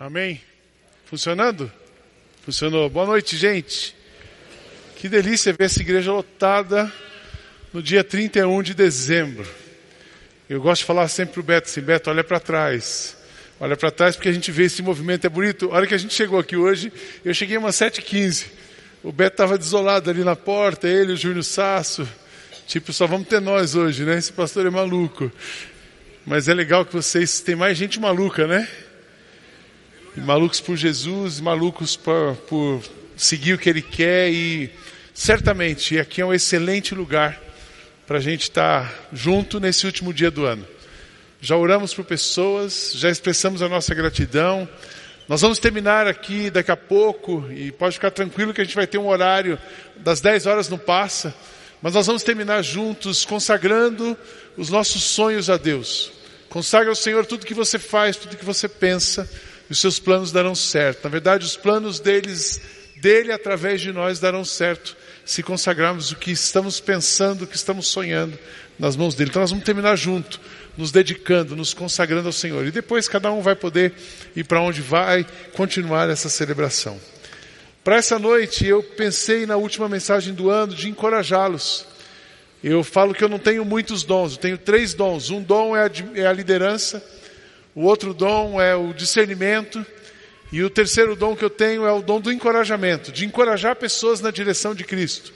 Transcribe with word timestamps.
Amém? 0.00 0.40
Funcionando? 1.04 1.70
Funcionou. 2.42 2.88
Boa 2.88 3.04
noite, 3.04 3.36
gente. 3.36 3.94
Que 4.96 5.10
delícia 5.10 5.52
ver 5.52 5.64
essa 5.64 5.82
igreja 5.82 6.10
lotada 6.10 6.90
no 7.70 7.82
dia 7.82 8.02
31 8.02 8.62
de 8.62 8.72
dezembro. 8.72 9.46
Eu 10.48 10.58
gosto 10.62 10.80
de 10.80 10.86
falar 10.86 11.06
sempre 11.08 11.34
pro 11.34 11.42
Beto 11.42 11.68
assim, 11.68 11.82
Beto, 11.82 12.08
olha 12.08 12.24
para 12.24 12.40
trás. 12.40 13.14
Olha 13.60 13.76
para 13.76 13.90
trás 13.90 14.16
porque 14.16 14.30
a 14.30 14.32
gente 14.32 14.50
vê 14.50 14.64
esse 14.64 14.80
movimento, 14.80 15.26
é 15.26 15.28
bonito. 15.28 15.70
A 15.70 15.74
hora 15.74 15.86
que 15.86 15.92
a 15.92 15.98
gente 15.98 16.14
chegou 16.14 16.38
aqui 16.38 16.56
hoje, 16.56 16.90
eu 17.22 17.34
cheguei 17.34 17.58
umas 17.58 17.76
7h15. 17.76 18.46
O 19.02 19.12
Beto 19.12 19.34
estava 19.34 19.58
desolado 19.58 20.08
ali 20.08 20.24
na 20.24 20.34
porta, 20.34 20.88
ele, 20.88 21.12
o 21.12 21.16
Júnior 21.16 21.44
Sasso. 21.44 22.08
Tipo, 22.66 22.90
só 22.90 23.06
vamos 23.06 23.28
ter 23.28 23.42
nós 23.42 23.74
hoje, 23.74 24.02
né? 24.04 24.16
Esse 24.16 24.32
pastor 24.32 24.64
é 24.64 24.70
maluco. 24.70 25.30
Mas 26.24 26.48
é 26.48 26.54
legal 26.54 26.86
que 26.86 26.94
vocês 26.94 27.40
tem 27.42 27.54
mais 27.54 27.76
gente 27.76 28.00
maluca, 28.00 28.46
né? 28.46 28.66
Malucos 30.24 30.60
por 30.60 30.76
Jesus, 30.76 31.40
malucos 31.40 31.96
por, 31.96 32.36
por 32.48 32.82
seguir 33.16 33.54
o 33.54 33.58
que 33.58 33.70
Ele 33.70 33.80
quer 33.80 34.30
e 34.30 34.70
certamente 35.14 35.98
aqui 35.98 36.20
é 36.20 36.26
um 36.26 36.34
excelente 36.34 36.94
lugar 36.94 37.40
para 38.06 38.18
a 38.18 38.20
gente 38.20 38.42
estar 38.42 38.86
tá 38.86 38.94
junto 39.12 39.58
nesse 39.58 39.86
último 39.86 40.12
dia 40.12 40.30
do 40.30 40.44
ano. 40.44 40.66
Já 41.40 41.56
oramos 41.56 41.94
por 41.94 42.04
pessoas, 42.04 42.92
já 42.94 43.08
expressamos 43.08 43.62
a 43.62 43.68
nossa 43.68 43.94
gratidão. 43.94 44.68
Nós 45.26 45.40
vamos 45.40 45.58
terminar 45.58 46.06
aqui 46.06 46.50
daqui 46.50 46.70
a 46.70 46.76
pouco 46.76 47.46
e 47.50 47.72
pode 47.72 47.94
ficar 47.94 48.10
tranquilo 48.10 48.52
que 48.52 48.60
a 48.60 48.64
gente 48.64 48.76
vai 48.76 48.86
ter 48.86 48.98
um 48.98 49.08
horário 49.08 49.58
das 49.96 50.20
10 50.20 50.46
horas 50.46 50.68
não 50.68 50.78
passa, 50.78 51.34
mas 51.80 51.94
nós 51.94 52.06
vamos 52.06 52.22
terminar 52.22 52.62
juntos 52.62 53.24
consagrando 53.24 54.16
os 54.56 54.68
nossos 54.68 55.02
sonhos 55.02 55.48
a 55.48 55.56
Deus. 55.56 56.12
Consagra 56.50 56.90
ao 56.90 56.96
Senhor 56.96 57.24
tudo 57.24 57.46
que 57.46 57.54
você 57.54 57.78
faz, 57.78 58.16
tudo 58.16 58.36
que 58.36 58.44
você 58.44 58.68
pensa, 58.68 59.30
e 59.70 59.72
os 59.72 59.78
seus 59.78 60.00
planos 60.00 60.32
darão 60.32 60.54
certo. 60.54 61.04
Na 61.04 61.10
verdade, 61.10 61.46
os 61.46 61.56
planos 61.56 62.00
deles, 62.00 62.60
dele 62.96 63.30
através 63.30 63.80
de 63.80 63.92
nós 63.92 64.18
darão 64.18 64.44
certo 64.44 64.96
se 65.24 65.44
consagrarmos 65.44 66.10
o 66.10 66.16
que 66.16 66.32
estamos 66.32 66.80
pensando, 66.80 67.44
o 67.44 67.46
que 67.46 67.54
estamos 67.54 67.86
sonhando 67.86 68.36
nas 68.76 68.96
mãos 68.96 69.14
dele. 69.14 69.30
Então 69.30 69.40
nós 69.40 69.50
vamos 69.50 69.64
terminar 69.64 69.94
junto, 69.94 70.40
nos 70.76 70.90
dedicando, 70.90 71.54
nos 71.54 71.72
consagrando 71.72 72.26
ao 72.26 72.32
Senhor. 72.32 72.66
E 72.66 72.72
depois 72.72 73.06
cada 73.06 73.30
um 73.30 73.40
vai 73.40 73.54
poder 73.54 73.94
ir 74.34 74.42
para 74.42 74.60
onde 74.60 74.82
vai 74.82 75.24
continuar 75.54 76.10
essa 76.10 76.28
celebração. 76.28 76.98
Para 77.84 77.96
essa 77.96 78.18
noite 78.18 78.66
eu 78.66 78.82
pensei 78.82 79.46
na 79.46 79.56
última 79.56 79.88
mensagem 79.88 80.34
do 80.34 80.50
ano 80.50 80.74
de 80.74 80.88
encorajá-los. 80.88 81.86
Eu 82.62 82.82
falo 82.82 83.14
que 83.14 83.22
eu 83.22 83.28
não 83.28 83.38
tenho 83.38 83.64
muitos 83.64 84.02
dons, 84.02 84.32
eu 84.32 84.38
tenho 84.38 84.58
três 84.58 84.94
dons. 84.94 85.30
Um 85.30 85.40
dom 85.40 85.76
é 85.76 85.86
a, 85.86 85.90
é 86.14 86.26
a 86.26 86.32
liderança, 86.32 87.02
o 87.80 87.84
outro 87.84 88.12
dom 88.12 88.60
é 88.60 88.76
o 88.76 88.92
discernimento, 88.92 89.84
e 90.52 90.62
o 90.62 90.68
terceiro 90.68 91.16
dom 91.16 91.34
que 91.34 91.42
eu 91.42 91.48
tenho 91.48 91.86
é 91.86 91.90
o 91.90 92.02
dom 92.02 92.20
do 92.20 92.30
encorajamento, 92.30 93.10
de 93.10 93.24
encorajar 93.24 93.74
pessoas 93.74 94.20
na 94.20 94.30
direção 94.30 94.74
de 94.74 94.84
Cristo. 94.84 95.32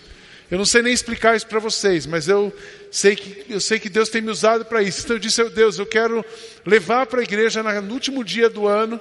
Eu 0.51 0.59
não 0.59 0.67
sei 0.67 0.83
nem 0.83 0.93
explicar 0.93 1.35
isso 1.35 1.47
para 1.47 1.59
vocês, 1.59 2.05
mas 2.05 2.29
eu 2.29 2.55
sei 2.91 3.17
que 3.17 3.47
eu 3.51 3.61
sei 3.61 3.79
que 3.79 3.89
Deus 3.89 4.11
tem 4.11 4.21
me 4.21 4.31
usado 4.31 4.67
para 4.67 4.83
isso. 4.83 5.01
Então 5.05 5.17
eu 5.17 5.21
disse, 5.21 5.43
Deus, 5.49 5.79
eu 5.79 5.87
quero 5.87 6.23
levar 6.67 7.07
para 7.07 7.21
a 7.21 7.23
igreja 7.23 7.63
no 7.63 7.95
último 7.95 8.23
dia 8.23 8.51
do 8.51 8.67
ano 8.67 9.01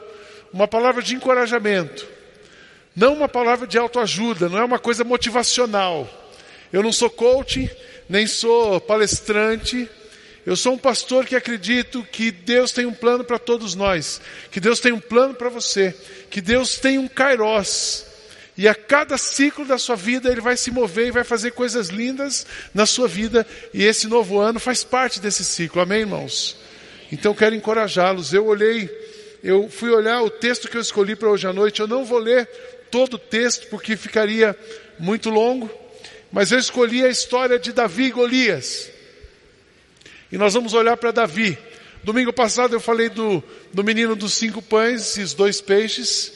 uma 0.53 0.65
palavra 0.65 1.03
de 1.03 1.13
encorajamento. 1.13 2.07
Não 2.95 3.13
uma 3.13 3.27
palavra 3.27 3.67
de 3.67 3.77
autoajuda, 3.77 4.47
não 4.47 4.57
é 4.57 4.63
uma 4.63 4.79
coisa 4.79 5.03
motivacional. 5.03 6.09
Eu 6.71 6.81
não 6.81 6.93
sou 6.93 7.09
coach, 7.09 7.69
nem 8.07 8.25
sou 8.25 8.79
palestrante. 8.79 9.89
Eu 10.45 10.57
sou 10.57 10.73
um 10.73 10.77
pastor 10.77 11.25
que 11.25 11.35
acredito 11.35 12.05
que 12.11 12.29
Deus 12.29 12.71
tem 12.71 12.85
um 12.85 12.93
plano 12.93 13.23
para 13.23 13.39
todos 13.39 13.75
nós, 13.75 14.19
que 14.51 14.59
Deus 14.59 14.79
tem 14.81 14.91
um 14.91 14.99
plano 14.99 15.33
para 15.33 15.47
você, 15.47 15.95
que 16.29 16.41
Deus 16.41 16.77
tem 16.77 16.97
um 16.97 17.07
kairós. 17.07 18.05
E 18.57 18.67
a 18.67 18.75
cada 18.75 19.17
ciclo 19.17 19.65
da 19.65 19.77
sua 19.77 19.95
vida 19.95 20.29
ele 20.29 20.41
vai 20.41 20.57
se 20.57 20.69
mover 20.69 21.07
e 21.07 21.11
vai 21.11 21.23
fazer 21.23 21.51
coisas 21.51 21.87
lindas 21.87 22.45
na 22.73 22.85
sua 22.85 23.07
vida, 23.07 23.47
e 23.73 23.83
esse 23.83 24.05
novo 24.05 24.37
ano 24.39 24.59
faz 24.59 24.83
parte 24.83 25.19
desse 25.19 25.45
ciclo. 25.45 25.81
Amém, 25.81 26.01
irmãos? 26.01 26.57
Então 27.11 27.33
quero 27.33 27.55
encorajá-los. 27.55 28.33
Eu 28.33 28.45
olhei, 28.45 28.89
eu 29.41 29.69
fui 29.69 29.91
olhar 29.91 30.21
o 30.21 30.29
texto 30.29 30.67
que 30.67 30.75
eu 30.75 30.81
escolhi 30.81 31.15
para 31.15 31.29
hoje 31.29 31.47
à 31.47 31.53
noite. 31.53 31.79
Eu 31.79 31.87
não 31.87 32.03
vou 32.03 32.19
ler 32.19 32.47
todo 32.91 33.15
o 33.15 33.19
texto 33.19 33.67
porque 33.69 33.95
ficaria 33.95 34.57
muito 34.99 35.29
longo. 35.29 35.69
Mas 36.31 36.51
eu 36.51 36.59
escolhi 36.59 37.05
a 37.05 37.09
história 37.09 37.57
de 37.57 37.71
Davi 37.71 38.05
e 38.05 38.11
Golias. 38.11 38.92
E 40.33 40.37
nós 40.39 40.55
vamos 40.55 40.73
olhar 40.73 40.97
para 40.97 41.11
Davi. 41.11 41.55
Domingo 42.03 42.33
passado 42.33 42.73
eu 42.73 42.79
falei 42.79 43.07
do, 43.07 43.43
do 43.71 43.83
menino 43.83 44.15
dos 44.15 44.33
cinco 44.33 44.63
pães 44.63 45.15
e 45.15 45.21
os 45.21 45.35
dois 45.35 45.61
peixes. 45.61 46.33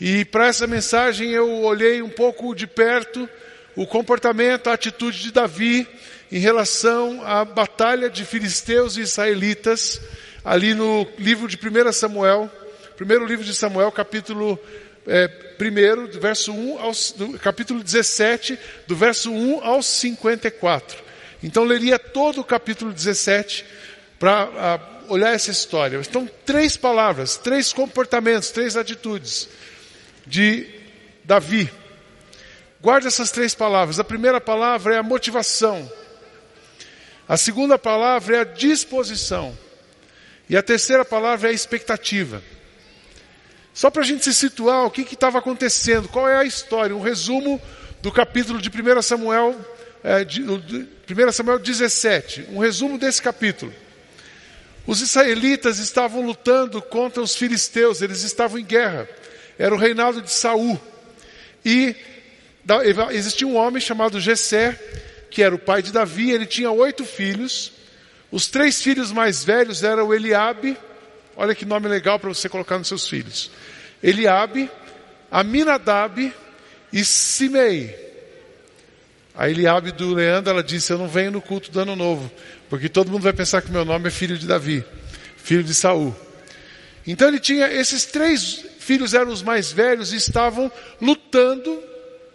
E 0.00 0.24
para 0.24 0.46
essa 0.46 0.66
mensagem 0.66 1.30
eu 1.30 1.60
olhei 1.62 2.00
um 2.00 2.08
pouco 2.08 2.54
de 2.54 2.66
perto 2.66 3.28
o 3.76 3.86
comportamento, 3.86 4.70
a 4.70 4.72
atitude 4.72 5.20
de 5.20 5.30
Davi 5.30 5.86
em 6.32 6.38
relação 6.38 7.20
à 7.22 7.44
batalha 7.44 8.08
de 8.08 8.24
filisteus 8.24 8.96
e 8.96 9.02
israelitas, 9.02 10.00
ali 10.42 10.72
no 10.72 11.06
livro 11.18 11.46
de 11.46 11.58
1 11.58 11.92
Samuel, 11.92 12.50
primeiro 12.96 13.26
livro 13.26 13.44
de 13.44 13.54
Samuel, 13.54 13.92
capítulo 13.92 14.58
é, 15.06 15.28
primeiro, 15.28 16.08
do 16.08 16.18
verso 16.18 16.50
1 16.50 16.78
ao, 16.78 16.92
do 17.14 17.38
capítulo 17.38 17.84
17, 17.84 18.58
do 18.86 18.96
verso 18.96 19.30
1 19.30 19.62
ao 19.62 19.82
54. 19.82 21.03
Então 21.42 21.64
leria 21.64 21.98
todo 21.98 22.40
o 22.40 22.44
capítulo 22.44 22.92
17 22.92 23.64
para 24.18 24.80
olhar 25.08 25.34
essa 25.34 25.50
história. 25.50 25.98
Então, 25.98 26.28
três 26.44 26.76
palavras, 26.76 27.36
três 27.36 27.72
comportamentos, 27.72 28.50
três 28.50 28.76
atitudes 28.76 29.48
de 30.26 30.68
Davi. 31.24 31.70
Guarde 32.80 33.06
essas 33.06 33.30
três 33.30 33.54
palavras. 33.54 33.98
A 33.98 34.04
primeira 34.04 34.40
palavra 34.40 34.94
é 34.94 34.98
a 34.98 35.02
motivação. 35.02 35.90
A 37.28 37.36
segunda 37.36 37.78
palavra 37.78 38.36
é 38.36 38.40
a 38.40 38.44
disposição. 38.44 39.56
E 40.48 40.56
a 40.56 40.62
terceira 40.62 41.04
palavra 41.04 41.48
é 41.48 41.52
a 41.52 41.54
expectativa. 41.54 42.42
Só 43.72 43.90
para 43.90 44.02
a 44.02 44.04
gente 44.04 44.24
se 44.24 44.34
situar, 44.34 44.84
o 44.84 44.90
que 44.90 45.02
estava 45.02 45.38
acontecendo, 45.38 46.08
qual 46.08 46.28
é 46.28 46.36
a 46.36 46.44
história, 46.44 46.94
um 46.94 47.00
resumo 47.00 47.60
do 48.02 48.12
capítulo 48.12 48.60
de 48.60 48.68
1 48.68 49.02
Samuel, 49.02 49.56
é, 50.04 50.22
de, 50.22 50.42
1 50.42 51.32
Samuel 51.32 51.58
17, 51.58 52.48
um 52.50 52.58
resumo 52.58 52.98
desse 52.98 53.22
capítulo. 53.22 53.72
Os 54.86 55.00
israelitas 55.00 55.78
estavam 55.78 56.20
lutando 56.26 56.82
contra 56.82 57.22
os 57.22 57.34
filisteus, 57.34 58.02
eles 58.02 58.22
estavam 58.22 58.58
em 58.58 58.64
guerra. 58.64 59.08
Era 59.58 59.74
o 59.74 59.78
reinado 59.78 60.20
de 60.20 60.30
Saul. 60.30 60.78
E 61.64 61.96
existia 63.12 63.46
um 63.46 63.56
homem 63.56 63.80
chamado 63.80 64.20
Jessé, 64.20 64.78
que 65.30 65.42
era 65.42 65.54
o 65.54 65.58
pai 65.58 65.80
de 65.80 65.90
Davi, 65.90 66.30
ele 66.30 66.44
tinha 66.44 66.70
oito 66.70 67.02
filhos. 67.02 67.72
Os 68.30 68.46
três 68.48 68.82
filhos 68.82 69.10
mais 69.10 69.42
velhos 69.42 69.82
eram 69.82 70.12
Eliabe, 70.12 70.76
olha 71.34 71.54
que 71.54 71.64
nome 71.64 71.88
legal 71.88 72.18
para 72.18 72.28
você 72.28 72.46
colocar 72.46 72.76
nos 72.76 72.88
seus 72.88 73.08
filhos. 73.08 73.50
Eliabe, 74.02 74.70
Aminadab 75.30 76.30
e 76.92 77.04
Simei. 77.06 78.13
A 79.36 79.48
Eliabe 79.48 79.90
do 79.90 80.14
Leandro, 80.14 80.50
ela 80.50 80.62
disse, 80.62 80.92
eu 80.92 80.98
não 80.98 81.08
venho 81.08 81.32
no 81.32 81.42
culto 81.42 81.70
do 81.70 81.80
ano 81.80 81.96
novo, 81.96 82.30
porque 82.70 82.88
todo 82.88 83.10
mundo 83.10 83.22
vai 83.22 83.32
pensar 83.32 83.62
que 83.62 83.70
meu 83.70 83.84
nome 83.84 84.08
é 84.08 84.10
filho 84.10 84.38
de 84.38 84.46
Davi, 84.46 84.84
filho 85.36 85.64
de 85.64 85.74
Saul. 85.74 86.14
Então 87.06 87.28
ele 87.28 87.40
tinha, 87.40 87.66
esses 87.72 88.04
três 88.04 88.64
filhos 88.78 89.12
eram 89.12 89.32
os 89.32 89.42
mais 89.42 89.72
velhos 89.72 90.12
e 90.12 90.16
estavam 90.16 90.70
lutando 91.00 91.82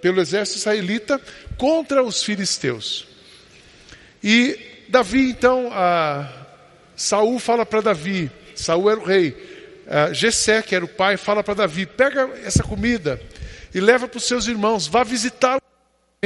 pelo 0.02 0.20
exército 0.20 0.60
israelita 0.60 1.22
contra 1.58 2.04
os 2.04 2.22
filisteus. 2.24 3.08
E 4.22 4.60
Davi, 4.90 5.30
então, 5.30 5.72
Saul 6.96 7.40
fala 7.40 7.66
para 7.66 7.82
Davi, 7.82 8.30
Saul 8.56 8.90
era 8.90 9.00
o 9.00 9.06
rei, 9.06 9.30
uh, 9.88 10.14
Gessé, 10.14 10.62
que 10.62 10.76
era 10.76 10.84
o 10.84 10.88
pai, 10.88 11.16
fala 11.16 11.44
para 11.44 11.54
Davi: 11.54 11.86
pega 11.86 12.30
essa 12.44 12.62
comida 12.62 13.20
e 13.74 13.80
leva 13.80 14.08
para 14.08 14.18
os 14.18 14.26
seus 14.26 14.48
irmãos, 14.48 14.88
vá 14.88 15.04
visitar 15.04 15.58
o 15.58 15.62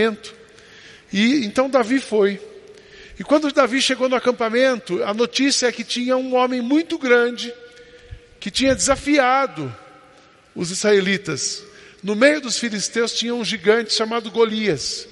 acampamento. 0.02 0.43
E 1.14 1.46
então 1.46 1.70
Davi 1.70 2.00
foi. 2.00 2.42
E 3.20 3.24
quando 3.24 3.52
Davi 3.52 3.80
chegou 3.80 4.10
no 4.10 4.16
acampamento, 4.16 5.04
a 5.04 5.14
notícia 5.14 5.68
é 5.68 5.72
que 5.72 5.84
tinha 5.84 6.18
um 6.18 6.34
homem 6.34 6.60
muito 6.60 6.98
grande 6.98 7.54
que 8.40 8.50
tinha 8.50 8.76
desafiado 8.76 9.74
os 10.56 10.72
israelitas. 10.72 11.64
No 12.02 12.16
meio 12.16 12.42
dos 12.42 12.58
filisteus 12.58 13.14
tinha 13.14 13.34
um 13.34 13.46
gigante 13.46 13.94
chamado 13.94 14.32
Golias. 14.32 15.08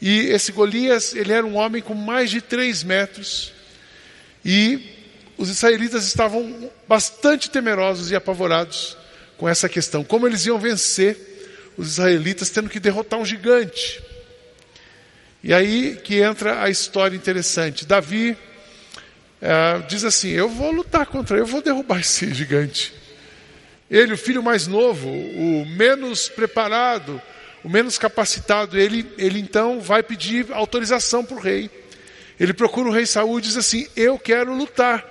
E 0.00 0.28
esse 0.28 0.52
Golias, 0.52 1.14
ele 1.14 1.32
era 1.32 1.44
um 1.44 1.56
homem 1.56 1.82
com 1.82 1.94
mais 1.94 2.30
de 2.30 2.40
três 2.40 2.84
metros. 2.84 3.52
E 4.44 4.96
os 5.36 5.50
israelitas 5.50 6.06
estavam 6.06 6.70
bastante 6.86 7.50
temerosos 7.50 8.10
e 8.10 8.16
apavorados 8.16 8.96
com 9.36 9.48
essa 9.48 9.68
questão. 9.68 10.04
Como 10.04 10.26
eles 10.26 10.46
iam 10.46 10.58
vencer 10.58 11.18
os 11.76 11.88
israelitas 11.88 12.48
tendo 12.48 12.70
que 12.70 12.78
derrotar 12.78 13.18
um 13.18 13.26
gigante. 13.26 14.00
E 15.42 15.54
aí 15.54 15.98
que 16.04 16.20
entra 16.20 16.62
a 16.62 16.68
história 16.68 17.16
interessante. 17.16 17.86
Davi 17.86 18.36
é, 19.40 19.78
diz 19.88 20.04
assim: 20.04 20.28
Eu 20.28 20.48
vou 20.48 20.70
lutar 20.70 21.06
contra 21.06 21.36
ele, 21.36 21.42
eu 21.44 21.46
vou 21.46 21.62
derrubar 21.62 22.00
esse 22.00 22.32
gigante. 22.34 22.92
Ele, 23.90 24.12
o 24.12 24.18
filho 24.18 24.42
mais 24.42 24.66
novo, 24.66 25.08
o 25.08 25.66
menos 25.66 26.28
preparado, 26.28 27.20
o 27.64 27.68
menos 27.68 27.98
capacitado, 27.98 28.78
ele, 28.78 29.04
ele 29.18 29.40
então 29.40 29.80
vai 29.80 30.02
pedir 30.02 30.46
autorização 30.52 31.24
para 31.24 31.36
o 31.36 31.40
rei. 31.40 31.68
Ele 32.38 32.52
procura 32.54 32.88
o 32.88 32.92
rei 32.92 33.06
Saul 33.06 33.38
e 33.38 33.42
diz 33.42 33.56
assim: 33.56 33.86
Eu 33.96 34.18
quero 34.18 34.54
lutar. 34.54 35.04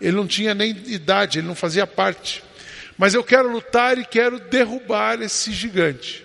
Ele 0.00 0.16
não 0.16 0.26
tinha 0.26 0.54
nem 0.54 0.70
idade, 0.86 1.38
ele 1.38 1.46
não 1.46 1.54
fazia 1.54 1.86
parte. 1.86 2.42
Mas 2.96 3.14
eu 3.14 3.22
quero 3.22 3.50
lutar 3.50 3.98
e 3.98 4.04
quero 4.04 4.38
derrubar 4.38 5.20
esse 5.22 5.52
gigante. 5.52 6.24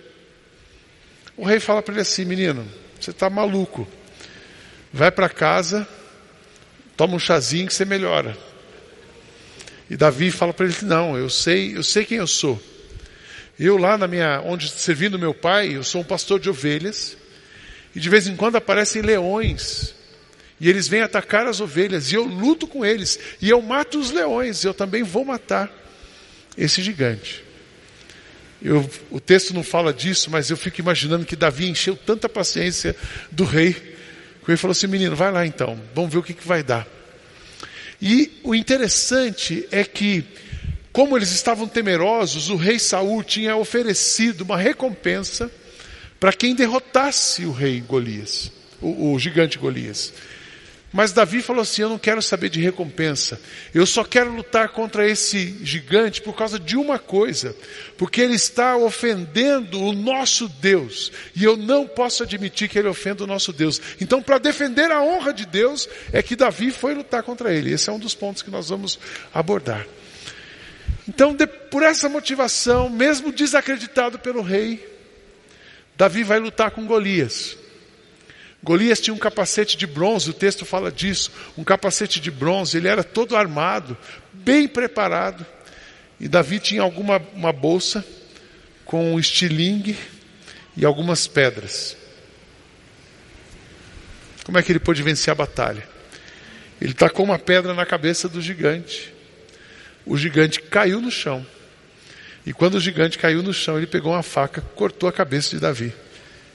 O 1.36 1.44
rei 1.44 1.60
fala 1.60 1.82
para 1.82 1.94
ele 1.94 2.02
assim: 2.02 2.24
Menino, 2.24 2.66
você 3.04 3.10
está 3.10 3.28
maluco. 3.30 3.86
Vai 4.92 5.10
para 5.10 5.28
casa, 5.28 5.86
toma 6.96 7.14
um 7.14 7.18
chazinho 7.18 7.66
que 7.66 7.74
você 7.74 7.84
melhora. 7.84 8.36
E 9.88 9.96
Davi 9.96 10.30
fala 10.30 10.52
para 10.52 10.66
ele: 10.66 10.76
Não, 10.82 11.16
eu 11.16 11.30
sei, 11.30 11.76
eu 11.76 11.82
sei 11.82 12.04
quem 12.04 12.18
eu 12.18 12.26
sou. 12.26 12.60
Eu 13.58 13.76
lá 13.76 13.98
na 13.98 14.08
minha, 14.08 14.40
onde 14.40 14.68
servindo 14.70 15.18
meu 15.18 15.34
pai, 15.34 15.76
eu 15.76 15.84
sou 15.84 16.00
um 16.00 16.04
pastor 16.04 16.40
de 16.40 16.48
ovelhas. 16.48 17.16
E 17.94 18.00
de 18.00 18.08
vez 18.08 18.26
em 18.26 18.36
quando 18.36 18.56
aparecem 18.56 19.02
leões 19.02 19.94
e 20.60 20.68
eles 20.68 20.86
vêm 20.86 21.00
atacar 21.00 21.46
as 21.46 21.60
ovelhas, 21.60 22.12
e 22.12 22.14
eu 22.14 22.24
luto 22.24 22.66
com 22.66 22.84
eles, 22.84 23.18
e 23.40 23.48
eu 23.48 23.62
mato 23.62 23.98
os 23.98 24.10
leões, 24.10 24.62
eu 24.62 24.74
também 24.74 25.02
vou 25.02 25.24
matar 25.24 25.72
esse 26.56 26.82
gigante. 26.82 27.42
Eu, 28.62 28.88
o 29.10 29.18
texto 29.18 29.54
não 29.54 29.62
fala 29.62 29.92
disso, 29.92 30.30
mas 30.30 30.50
eu 30.50 30.56
fico 30.56 30.80
imaginando 30.80 31.24
que 31.24 31.34
Davi 31.34 31.68
encheu 31.68 31.96
tanta 31.96 32.28
paciência 32.28 32.94
do 33.30 33.44
rei, 33.44 33.72
que 33.72 34.44
o 34.44 34.46
rei 34.48 34.56
falou 34.56 34.72
assim: 34.72 34.86
menino, 34.86 35.16
vai 35.16 35.32
lá 35.32 35.46
então, 35.46 35.80
vamos 35.94 36.12
ver 36.12 36.18
o 36.18 36.22
que, 36.22 36.34
que 36.34 36.46
vai 36.46 36.62
dar. 36.62 36.86
E 38.02 38.40
o 38.42 38.54
interessante 38.54 39.66
é 39.70 39.84
que, 39.84 40.24
como 40.92 41.16
eles 41.16 41.30
estavam 41.30 41.66
temerosos, 41.66 42.48
o 42.50 42.56
rei 42.56 42.78
Saul 42.78 43.22
tinha 43.22 43.56
oferecido 43.56 44.42
uma 44.42 44.56
recompensa 44.56 45.50
para 46.18 46.32
quem 46.32 46.54
derrotasse 46.54 47.44
o 47.44 47.52
rei 47.52 47.80
Golias, 47.80 48.52
o, 48.80 49.12
o 49.12 49.18
gigante 49.18 49.58
Golias. 49.58 50.12
Mas 50.92 51.12
Davi 51.12 51.40
falou 51.40 51.62
assim: 51.62 51.82
Eu 51.82 51.88
não 51.88 51.98
quero 51.98 52.20
saber 52.20 52.48
de 52.48 52.60
recompensa, 52.60 53.40
eu 53.72 53.86
só 53.86 54.02
quero 54.02 54.34
lutar 54.34 54.70
contra 54.70 55.08
esse 55.08 55.56
gigante 55.62 56.20
por 56.20 56.34
causa 56.34 56.58
de 56.58 56.76
uma 56.76 56.98
coisa, 56.98 57.54
porque 57.96 58.20
ele 58.20 58.34
está 58.34 58.76
ofendendo 58.76 59.80
o 59.80 59.92
nosso 59.92 60.48
Deus, 60.48 61.12
e 61.34 61.44
eu 61.44 61.56
não 61.56 61.86
posso 61.86 62.24
admitir 62.24 62.68
que 62.68 62.78
ele 62.78 62.88
ofenda 62.88 63.22
o 63.22 63.26
nosso 63.26 63.52
Deus. 63.52 63.80
Então, 64.00 64.20
para 64.20 64.38
defender 64.38 64.90
a 64.90 65.02
honra 65.02 65.32
de 65.32 65.46
Deus, 65.46 65.88
é 66.12 66.22
que 66.22 66.34
Davi 66.34 66.72
foi 66.72 66.94
lutar 66.94 67.22
contra 67.22 67.54
ele. 67.54 67.72
Esse 67.72 67.88
é 67.88 67.92
um 67.92 67.98
dos 67.98 68.14
pontos 68.14 68.42
que 68.42 68.50
nós 68.50 68.68
vamos 68.68 68.98
abordar. 69.32 69.86
Então, 71.08 71.34
de, 71.34 71.46
por 71.46 71.82
essa 71.82 72.08
motivação, 72.08 72.88
mesmo 72.88 73.32
desacreditado 73.32 74.18
pelo 74.18 74.42
rei, 74.42 74.88
Davi 75.96 76.24
vai 76.24 76.40
lutar 76.40 76.72
com 76.72 76.86
Golias. 76.86 77.59
Golias 78.62 79.00
tinha 79.00 79.14
um 79.14 79.18
capacete 79.18 79.76
de 79.76 79.86
bronze, 79.86 80.28
o 80.28 80.34
texto 80.34 80.66
fala 80.66 80.92
disso, 80.92 81.32
um 81.56 81.64
capacete 81.64 82.20
de 82.20 82.30
bronze, 82.30 82.76
ele 82.76 82.88
era 82.88 83.02
todo 83.02 83.36
armado, 83.36 83.96
bem 84.32 84.68
preparado. 84.68 85.46
E 86.18 86.28
Davi 86.28 86.60
tinha 86.60 86.82
alguma 86.82 87.22
uma 87.32 87.52
bolsa 87.52 88.04
com 88.84 89.14
um 89.14 89.18
estilingue 89.18 89.96
e 90.76 90.84
algumas 90.84 91.26
pedras. 91.26 91.96
Como 94.44 94.58
é 94.58 94.62
que 94.62 94.72
ele 94.72 94.80
pôde 94.80 95.02
vencer 95.02 95.32
a 95.32 95.34
batalha? 95.34 95.88
Ele 96.80 96.92
tacou 96.92 97.24
uma 97.24 97.38
pedra 97.38 97.72
na 97.72 97.86
cabeça 97.86 98.28
do 98.28 98.42
gigante. 98.42 99.14
O 100.04 100.18
gigante 100.18 100.60
caiu 100.60 101.00
no 101.00 101.10
chão. 101.10 101.46
E 102.44 102.52
quando 102.52 102.74
o 102.74 102.80
gigante 102.80 103.16
caiu 103.16 103.42
no 103.42 103.54
chão, 103.54 103.78
ele 103.78 103.86
pegou 103.86 104.12
uma 104.12 104.22
faca, 104.22 104.60
cortou 104.74 105.08
a 105.08 105.12
cabeça 105.12 105.50
de 105.50 105.60
Davi 105.60 105.94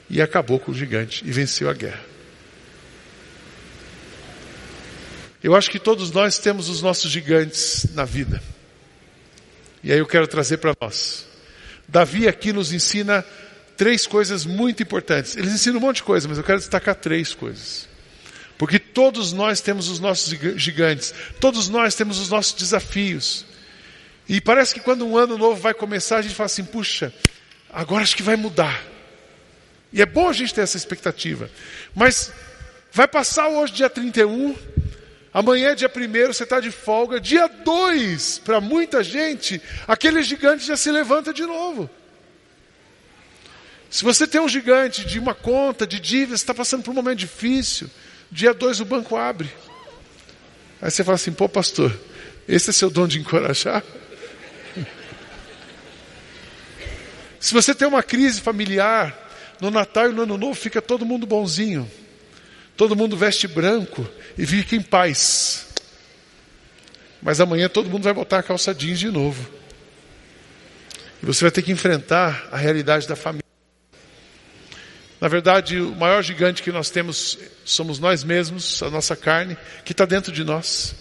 e 0.08 0.22
acabou 0.22 0.58
com 0.58 0.72
o 0.72 0.74
gigante 0.74 1.24
e 1.26 1.30
venceu 1.30 1.68
a 1.68 1.72
guerra. 1.72 2.04
Eu 5.42 5.54
acho 5.54 5.70
que 5.70 5.78
todos 5.78 6.10
nós 6.10 6.38
temos 6.38 6.68
os 6.68 6.82
nossos 6.82 7.10
gigantes 7.10 7.86
na 7.94 8.04
vida. 8.04 8.42
E 9.82 9.92
aí 9.92 9.98
eu 9.98 10.06
quero 10.06 10.26
trazer 10.26 10.56
para 10.56 10.74
nós. 10.80 11.26
Davi 11.86 12.26
aqui 12.26 12.52
nos 12.52 12.72
ensina 12.72 13.24
três 13.76 14.06
coisas 14.06 14.44
muito 14.44 14.82
importantes. 14.82 15.36
Eles 15.36 15.52
ensinam 15.52 15.78
um 15.78 15.82
monte 15.82 15.96
de 15.96 16.02
coisa, 16.02 16.26
mas 16.26 16.38
eu 16.38 16.44
quero 16.44 16.58
destacar 16.58 16.94
três 16.96 17.34
coisas. 17.34 17.88
Porque 18.58 18.78
todos 18.78 19.32
nós 19.32 19.60
temos 19.60 19.88
os 19.88 20.00
nossos 20.00 20.34
gigantes, 20.56 21.14
todos 21.38 21.68
nós 21.68 21.94
temos 21.94 22.18
os 22.18 22.30
nossos 22.30 22.54
desafios. 22.54 23.44
E 24.28 24.40
parece 24.40 24.74
que 24.74 24.80
quando 24.80 25.06
um 25.06 25.16
ano 25.16 25.38
novo 25.38 25.60
vai 25.60 25.74
começar, 25.74 26.16
a 26.18 26.22
gente 26.22 26.34
fala 26.34 26.46
assim: 26.46 26.64
puxa, 26.64 27.12
agora 27.70 28.02
acho 28.02 28.16
que 28.16 28.22
vai 28.22 28.34
mudar. 28.34 28.82
E 29.96 30.02
é 30.02 30.04
bom 30.04 30.28
a 30.28 30.32
gente 30.34 30.52
ter 30.52 30.60
essa 30.60 30.76
expectativa. 30.76 31.50
Mas 31.94 32.30
vai 32.92 33.08
passar 33.08 33.48
hoje, 33.48 33.72
dia 33.72 33.88
31, 33.88 34.54
amanhã, 35.32 35.74
dia 35.74 35.90
1, 35.90 36.26
você 36.26 36.42
está 36.42 36.60
de 36.60 36.70
folga. 36.70 37.18
Dia 37.18 37.48
2, 37.48 38.40
para 38.40 38.60
muita 38.60 39.02
gente, 39.02 39.58
aquele 39.88 40.22
gigante 40.22 40.66
já 40.66 40.76
se 40.76 40.90
levanta 40.90 41.32
de 41.32 41.46
novo. 41.46 41.88
Se 43.88 44.04
você 44.04 44.26
tem 44.26 44.38
um 44.38 44.48
gigante 44.50 45.06
de 45.06 45.18
uma 45.18 45.34
conta, 45.34 45.86
de 45.86 45.98
dívida, 45.98 46.34
está 46.34 46.52
passando 46.52 46.82
por 46.82 46.90
um 46.90 46.94
momento 46.94 47.20
difícil, 47.20 47.88
dia 48.30 48.52
2 48.52 48.82
o 48.82 48.84
banco 48.84 49.16
abre. 49.16 49.50
Aí 50.82 50.90
você 50.90 51.02
fala 51.02 51.14
assim, 51.14 51.32
pô 51.32 51.48
pastor, 51.48 51.90
esse 52.46 52.68
é 52.68 52.72
seu 52.74 52.90
dom 52.90 53.08
de 53.08 53.18
encorajar? 53.18 53.82
Se 57.40 57.54
você 57.54 57.74
tem 57.74 57.88
uma 57.88 58.02
crise 58.02 58.42
familiar, 58.42 59.24
no 59.60 59.70
Natal 59.70 60.10
e 60.10 60.12
no 60.12 60.22
Ano 60.22 60.36
Novo 60.36 60.54
fica 60.54 60.82
todo 60.82 61.04
mundo 61.06 61.26
bonzinho. 61.26 61.90
Todo 62.76 62.94
mundo 62.94 63.16
veste 63.16 63.48
branco 63.48 64.06
e 64.36 64.46
fica 64.46 64.76
em 64.76 64.82
paz. 64.82 65.68
Mas 67.22 67.40
amanhã 67.40 67.68
todo 67.68 67.88
mundo 67.88 68.02
vai 68.02 68.12
botar 68.12 68.38
a 68.38 68.42
calça 68.42 68.74
jeans 68.74 68.98
de 68.98 69.10
novo. 69.10 69.48
E 71.22 71.26
você 71.26 71.44
vai 71.44 71.50
ter 71.50 71.62
que 71.62 71.72
enfrentar 71.72 72.48
a 72.52 72.56
realidade 72.56 73.08
da 73.08 73.16
família. 73.16 73.44
Na 75.18 75.28
verdade, 75.28 75.80
o 75.80 75.96
maior 75.96 76.22
gigante 76.22 76.62
que 76.62 76.70
nós 76.70 76.90
temos 76.90 77.38
somos 77.64 77.98
nós 77.98 78.22
mesmos, 78.22 78.82
a 78.82 78.90
nossa 78.90 79.16
carne, 79.16 79.56
que 79.84 79.92
está 79.92 80.04
dentro 80.04 80.30
de 80.30 80.44
nós. 80.44 80.94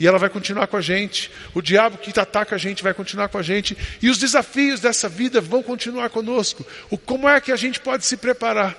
E 0.00 0.06
ela 0.06 0.18
vai 0.18 0.30
continuar 0.30 0.66
com 0.66 0.78
a 0.78 0.80
gente. 0.80 1.30
O 1.52 1.60
diabo 1.60 1.98
que 1.98 2.18
ataca 2.18 2.54
a 2.54 2.58
gente 2.58 2.82
vai 2.82 2.94
continuar 2.94 3.28
com 3.28 3.36
a 3.36 3.42
gente. 3.42 3.76
E 4.00 4.08
os 4.08 4.16
desafios 4.16 4.80
dessa 4.80 5.10
vida 5.10 5.42
vão 5.42 5.62
continuar 5.62 6.08
conosco. 6.08 6.66
O, 6.88 6.96
como 6.96 7.28
é 7.28 7.38
que 7.38 7.52
a 7.52 7.56
gente 7.56 7.78
pode 7.78 8.06
se 8.06 8.16
preparar 8.16 8.74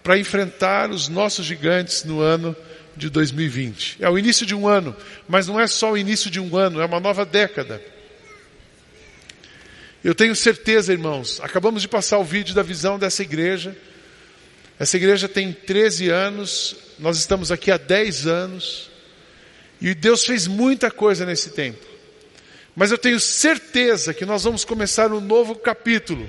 para 0.00 0.16
enfrentar 0.16 0.90
os 0.90 1.08
nossos 1.08 1.44
gigantes 1.44 2.04
no 2.04 2.20
ano 2.20 2.54
de 2.96 3.10
2020? 3.10 3.96
É 3.98 4.08
o 4.08 4.16
início 4.16 4.46
de 4.46 4.54
um 4.54 4.68
ano, 4.68 4.96
mas 5.26 5.48
não 5.48 5.58
é 5.58 5.66
só 5.66 5.90
o 5.90 5.98
início 5.98 6.30
de 6.30 6.38
um 6.38 6.56
ano, 6.56 6.80
é 6.80 6.86
uma 6.86 7.00
nova 7.00 7.26
década. 7.26 7.82
Eu 10.04 10.14
tenho 10.14 10.36
certeza, 10.36 10.92
irmãos, 10.92 11.40
acabamos 11.42 11.82
de 11.82 11.88
passar 11.88 12.18
o 12.18 12.24
vídeo 12.24 12.54
da 12.54 12.62
visão 12.62 12.96
dessa 12.96 13.24
igreja. 13.24 13.76
Essa 14.78 14.96
igreja 14.96 15.28
tem 15.28 15.52
13 15.52 16.10
anos, 16.10 16.76
nós 16.96 17.18
estamos 17.18 17.50
aqui 17.50 17.72
há 17.72 17.76
10 17.76 18.28
anos. 18.28 18.93
E 19.84 19.94
Deus 19.94 20.24
fez 20.24 20.46
muita 20.46 20.90
coisa 20.90 21.26
nesse 21.26 21.50
tempo. 21.50 21.86
Mas 22.74 22.90
eu 22.90 22.96
tenho 22.96 23.20
certeza 23.20 24.14
que 24.14 24.24
nós 24.24 24.44
vamos 24.44 24.64
começar 24.64 25.12
um 25.12 25.20
novo 25.20 25.56
capítulo, 25.56 26.26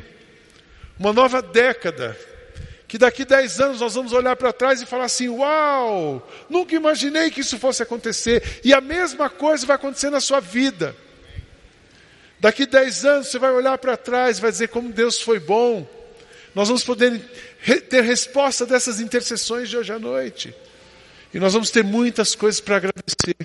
uma 1.00 1.14
nova 1.14 1.42
década, 1.42 2.20
que 2.86 2.98
daqui 2.98 3.24
10 3.24 3.62
anos 3.62 3.80
nós 3.80 3.96
vamos 3.96 4.12
olhar 4.12 4.36
para 4.36 4.52
trás 4.52 4.82
e 4.82 4.86
falar 4.86 5.06
assim: 5.06 5.30
Uau, 5.30 6.30
nunca 6.50 6.76
imaginei 6.76 7.32
que 7.32 7.40
isso 7.40 7.58
fosse 7.58 7.82
acontecer. 7.82 8.60
E 8.62 8.74
a 8.74 8.82
mesma 8.82 9.30
coisa 9.30 9.66
vai 9.66 9.78
acontecer 9.78 10.10
na 10.10 10.20
sua 10.20 10.42
vida. 10.42 10.94
Daqui 12.42 12.66
10 12.66 13.06
anos 13.06 13.28
você 13.30 13.40
vai 13.40 13.54
olhar 13.54 13.78
para 13.78 13.96
trás 13.96 14.38
e 14.38 14.42
vai 14.42 14.52
dizer 14.52 14.68
como 14.68 14.92
Deus 14.92 15.22
foi 15.22 15.40
bom. 15.40 15.88
Nós 16.54 16.68
vamos 16.68 16.84
poder 16.84 17.22
ter 17.90 18.04
resposta 18.04 18.66
dessas 18.66 19.00
intercessões 19.00 19.70
de 19.70 19.78
hoje 19.78 19.94
à 19.94 19.98
noite. 19.98 20.54
E 21.36 21.39
nós 21.39 21.51
vamos 21.51 21.70
ter 21.70 21.84
muitas 21.84 22.34
coisas 22.34 22.62
para 22.62 22.77
agradecer. 22.77 23.36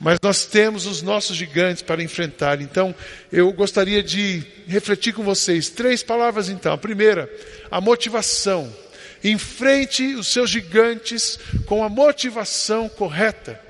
Mas 0.00 0.18
nós 0.20 0.44
temos 0.44 0.86
os 0.86 1.02
nossos 1.02 1.36
gigantes 1.36 1.80
para 1.80 2.02
enfrentar. 2.02 2.60
Então, 2.60 2.92
eu 3.30 3.52
gostaria 3.52 4.02
de 4.02 4.42
refletir 4.66 5.14
com 5.14 5.22
vocês 5.22 5.70
três 5.70 6.02
palavras 6.02 6.48
então. 6.48 6.72
A 6.72 6.76
primeira, 6.76 7.30
a 7.70 7.80
motivação. 7.80 8.74
Enfrente 9.22 10.16
os 10.16 10.26
seus 10.26 10.50
gigantes 10.50 11.38
com 11.64 11.84
a 11.84 11.88
motivação 11.88 12.88
correta. 12.88 13.60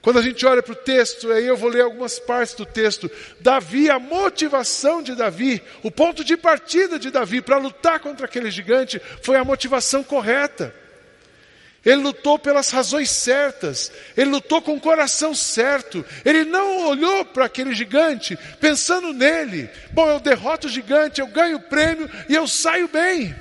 Quando 0.00 0.20
a 0.20 0.22
gente 0.22 0.46
olha 0.46 0.62
para 0.62 0.72
o 0.72 0.76
texto, 0.76 1.32
aí 1.32 1.44
eu 1.44 1.56
vou 1.56 1.68
ler 1.68 1.82
algumas 1.82 2.20
partes 2.20 2.54
do 2.54 2.64
texto. 2.64 3.10
Davi, 3.40 3.90
a 3.90 3.98
motivação 3.98 5.02
de 5.02 5.16
Davi, 5.16 5.60
o 5.82 5.90
ponto 5.90 6.22
de 6.22 6.36
partida 6.36 6.96
de 6.96 7.10
Davi 7.10 7.42
para 7.42 7.58
lutar 7.58 7.98
contra 7.98 8.26
aquele 8.26 8.52
gigante 8.52 9.02
foi 9.20 9.36
a 9.36 9.44
motivação 9.44 10.04
correta. 10.04 10.79
Ele 11.84 12.02
lutou 12.02 12.38
pelas 12.38 12.70
razões 12.70 13.10
certas, 13.10 13.90
ele 14.14 14.28
lutou 14.28 14.60
com 14.60 14.74
o 14.74 14.80
coração 14.80 15.34
certo. 15.34 16.04
Ele 16.24 16.44
não 16.44 16.86
olhou 16.88 17.24
para 17.24 17.46
aquele 17.46 17.74
gigante 17.74 18.38
pensando 18.60 19.14
nele. 19.14 19.70
Bom, 19.92 20.06
eu 20.06 20.20
derroto 20.20 20.66
o 20.66 20.70
gigante, 20.70 21.20
eu 21.20 21.26
ganho 21.26 21.56
o 21.56 21.62
prêmio 21.62 22.08
e 22.28 22.34
eu 22.34 22.46
saio 22.46 22.86
bem. 22.86 23.34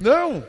Não. 0.00 0.44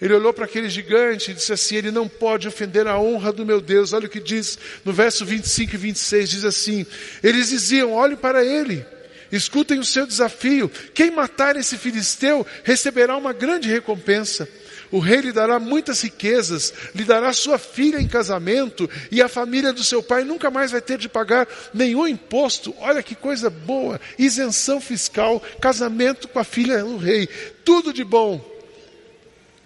Ele 0.00 0.14
olhou 0.14 0.32
para 0.32 0.44
aquele 0.46 0.70
gigante 0.70 1.30
e 1.30 1.34
disse 1.34 1.52
assim: 1.52 1.76
Ele 1.76 1.90
não 1.90 2.08
pode 2.08 2.48
ofender 2.48 2.86
a 2.86 2.98
honra 2.98 3.32
do 3.32 3.44
meu 3.44 3.60
Deus. 3.60 3.92
Olha 3.92 4.06
o 4.06 4.10
que 4.10 4.20
diz 4.20 4.58
no 4.84 4.92
verso 4.92 5.26
25 5.26 5.74
e 5.74 5.76
26: 5.76 6.30
diz 6.30 6.44
assim: 6.44 6.86
Eles 7.22 7.48
diziam: 7.48 7.92
Olhe 7.92 8.16
para 8.16 8.44
ele, 8.44 8.86
escutem 9.30 9.78
o 9.80 9.84
seu 9.84 10.06
desafio. 10.06 10.70
Quem 10.94 11.10
matar 11.10 11.56
esse 11.56 11.76
filisteu 11.76 12.46
receberá 12.62 13.16
uma 13.16 13.32
grande 13.32 13.68
recompensa. 13.68 14.48
O 14.90 14.98
rei 14.98 15.20
lhe 15.20 15.32
dará 15.32 15.58
muitas 15.58 16.00
riquezas, 16.00 16.72
lhe 16.94 17.04
dará 17.04 17.32
sua 17.32 17.58
filha 17.58 18.00
em 18.00 18.08
casamento, 18.08 18.88
e 19.10 19.20
a 19.20 19.28
família 19.28 19.72
do 19.72 19.84
seu 19.84 20.02
pai 20.02 20.24
nunca 20.24 20.50
mais 20.50 20.70
vai 20.70 20.80
ter 20.80 20.98
de 20.98 21.08
pagar 21.08 21.46
nenhum 21.74 22.06
imposto. 22.06 22.74
Olha 22.78 23.02
que 23.02 23.14
coisa 23.14 23.50
boa! 23.50 24.00
Isenção 24.18 24.80
fiscal, 24.80 25.42
casamento 25.60 26.26
com 26.28 26.38
a 26.38 26.44
filha 26.44 26.82
do 26.82 26.96
rei, 26.96 27.26
tudo 27.64 27.92
de 27.92 28.02
bom. 28.02 28.42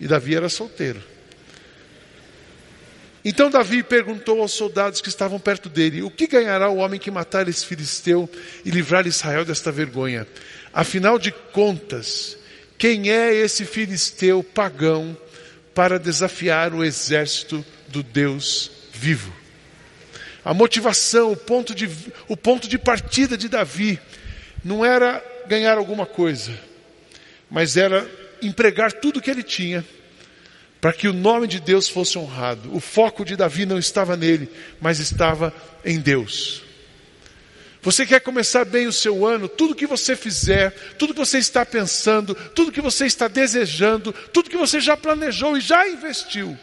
E 0.01 0.09
Davi 0.09 0.35
era 0.35 0.49
solteiro. 0.49 1.01
Então 3.25 3.51
Davi 3.51 3.85
perguntou 3.85 4.41
aos 4.41 4.53
soldados 4.53 5.01
que 5.01 5.09
estavam 5.09 5.39
perto 5.39 5.69
dele: 5.69 6.03
O 6.03 6.11
que 6.11 6.27
ganhará 6.27 6.69
o 6.69 6.79
homem 6.79 6.99
que 6.99 7.11
matar 7.11 7.49
esse 7.49 7.65
filisteu 7.65 8.29
e 8.65 8.71
livrar 8.71 9.07
Israel 9.07 9.45
desta 9.45 9.71
vergonha? 9.71 10.27
Afinal 10.73 11.19
de 11.19 11.31
contas, 11.31 12.37
quem 12.83 13.13
é 13.13 13.33
esse 13.33 13.65
filisteu 13.65 14.43
pagão 14.43 15.17
para 15.73 16.01
desafiar 16.01 16.75
o 16.75 16.83
exército 16.83 17.65
do 17.87 18.03
Deus 18.03 18.73
vivo? 18.93 19.33
A 20.45 20.53
motivação, 20.53 21.31
o 21.31 21.37
ponto 21.37 21.77
de, 21.77 21.89
o 22.27 22.37
ponto 22.37 22.67
de 22.67 22.77
partida 22.77 23.39
de 23.39 23.49
Davi 23.49 24.01
não 24.65 24.85
era 24.85 25.25
ganhar 25.47 25.79
alguma 25.79 26.05
coisa, 26.05 26.59
mas 27.49 27.77
era 27.77 28.05
empregar 28.43 28.93
tudo 28.93 29.21
que 29.21 29.31
ele 29.31 29.45
tinha 29.45 29.85
para 30.81 30.93
que 30.93 31.07
o 31.07 31.13
nome 31.13 31.47
de 31.47 31.61
Deus 31.61 31.89
fosse 31.89 32.19
honrado. 32.19 32.75
O 32.75 32.81
foco 32.81 33.25
de 33.25 33.37
Davi 33.37 33.65
não 33.65 33.79
estava 33.79 34.17
nele, 34.17 34.51
mas 34.81 34.99
estava 34.99 35.55
em 35.85 36.01
Deus. 36.01 36.65
Você 37.83 38.07
quer 38.07 38.21
começar 38.21 38.65
bem 38.65 38.87
o 38.87 38.93
seu 38.93 39.27
ano, 39.27 39.49
tudo 39.49 39.75
que 39.75 39.89
você 39.89 40.15
fizer, 40.15 40.71
tudo 40.97 41.13
que 41.13 41.19
você 41.19 41.39
está 41.39 41.67
pensando, 41.67 42.33
tudo 42.55 42.71
que 42.71 42.81
você 42.81 43.07
está 43.07 43.27
desejando, 43.27 44.13
tudo 44.33 44.49
que 44.49 44.57
você 44.57 44.81
já 44.81 44.97
planejou 44.97 45.57
e 45.57 45.61
já 45.61 45.89
investiu. 45.89 46.57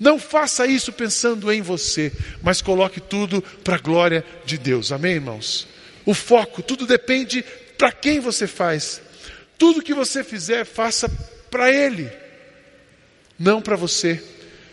Não 0.00 0.18
faça 0.18 0.66
isso 0.66 0.92
pensando 0.92 1.52
em 1.52 1.62
você, 1.62 2.12
mas 2.42 2.60
coloque 2.60 3.00
tudo 3.00 3.40
para 3.62 3.76
a 3.76 3.78
glória 3.78 4.24
de 4.44 4.58
Deus. 4.58 4.90
Amém, 4.90 5.14
irmãos? 5.14 5.68
O 6.04 6.12
foco, 6.12 6.60
tudo 6.60 6.88
depende 6.88 7.44
para 7.78 7.92
quem 7.92 8.18
você 8.18 8.48
faz. 8.48 9.00
Tudo 9.56 9.80
que 9.80 9.94
você 9.94 10.24
fizer, 10.24 10.64
faça 10.64 11.08
para 11.48 11.70
Ele, 11.70 12.10
não 13.38 13.62
para 13.62 13.76
você. 13.76 14.20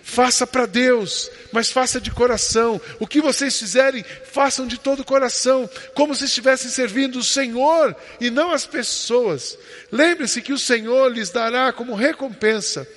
Faça 0.09 0.47
para 0.47 0.65
Deus, 0.65 1.29
mas 1.51 1.71
faça 1.71 2.01
de 2.01 2.09
coração. 2.09 2.81
O 2.99 3.05
que 3.05 3.21
vocês 3.21 3.59
fizerem, 3.59 4.03
façam 4.23 4.65
de 4.65 4.79
todo 4.79 5.01
o 5.01 5.05
coração, 5.05 5.69
como 5.93 6.15
se 6.15 6.25
estivessem 6.25 6.71
servindo 6.71 7.19
o 7.19 7.23
Senhor 7.23 7.95
e 8.19 8.31
não 8.31 8.51
as 8.51 8.65
pessoas. 8.65 9.55
Lembre-se 9.91 10.41
que 10.41 10.51
o 10.51 10.57
Senhor 10.57 11.09
lhes 11.09 11.29
dará 11.29 11.71
como 11.71 11.93
recompensa 11.93 12.87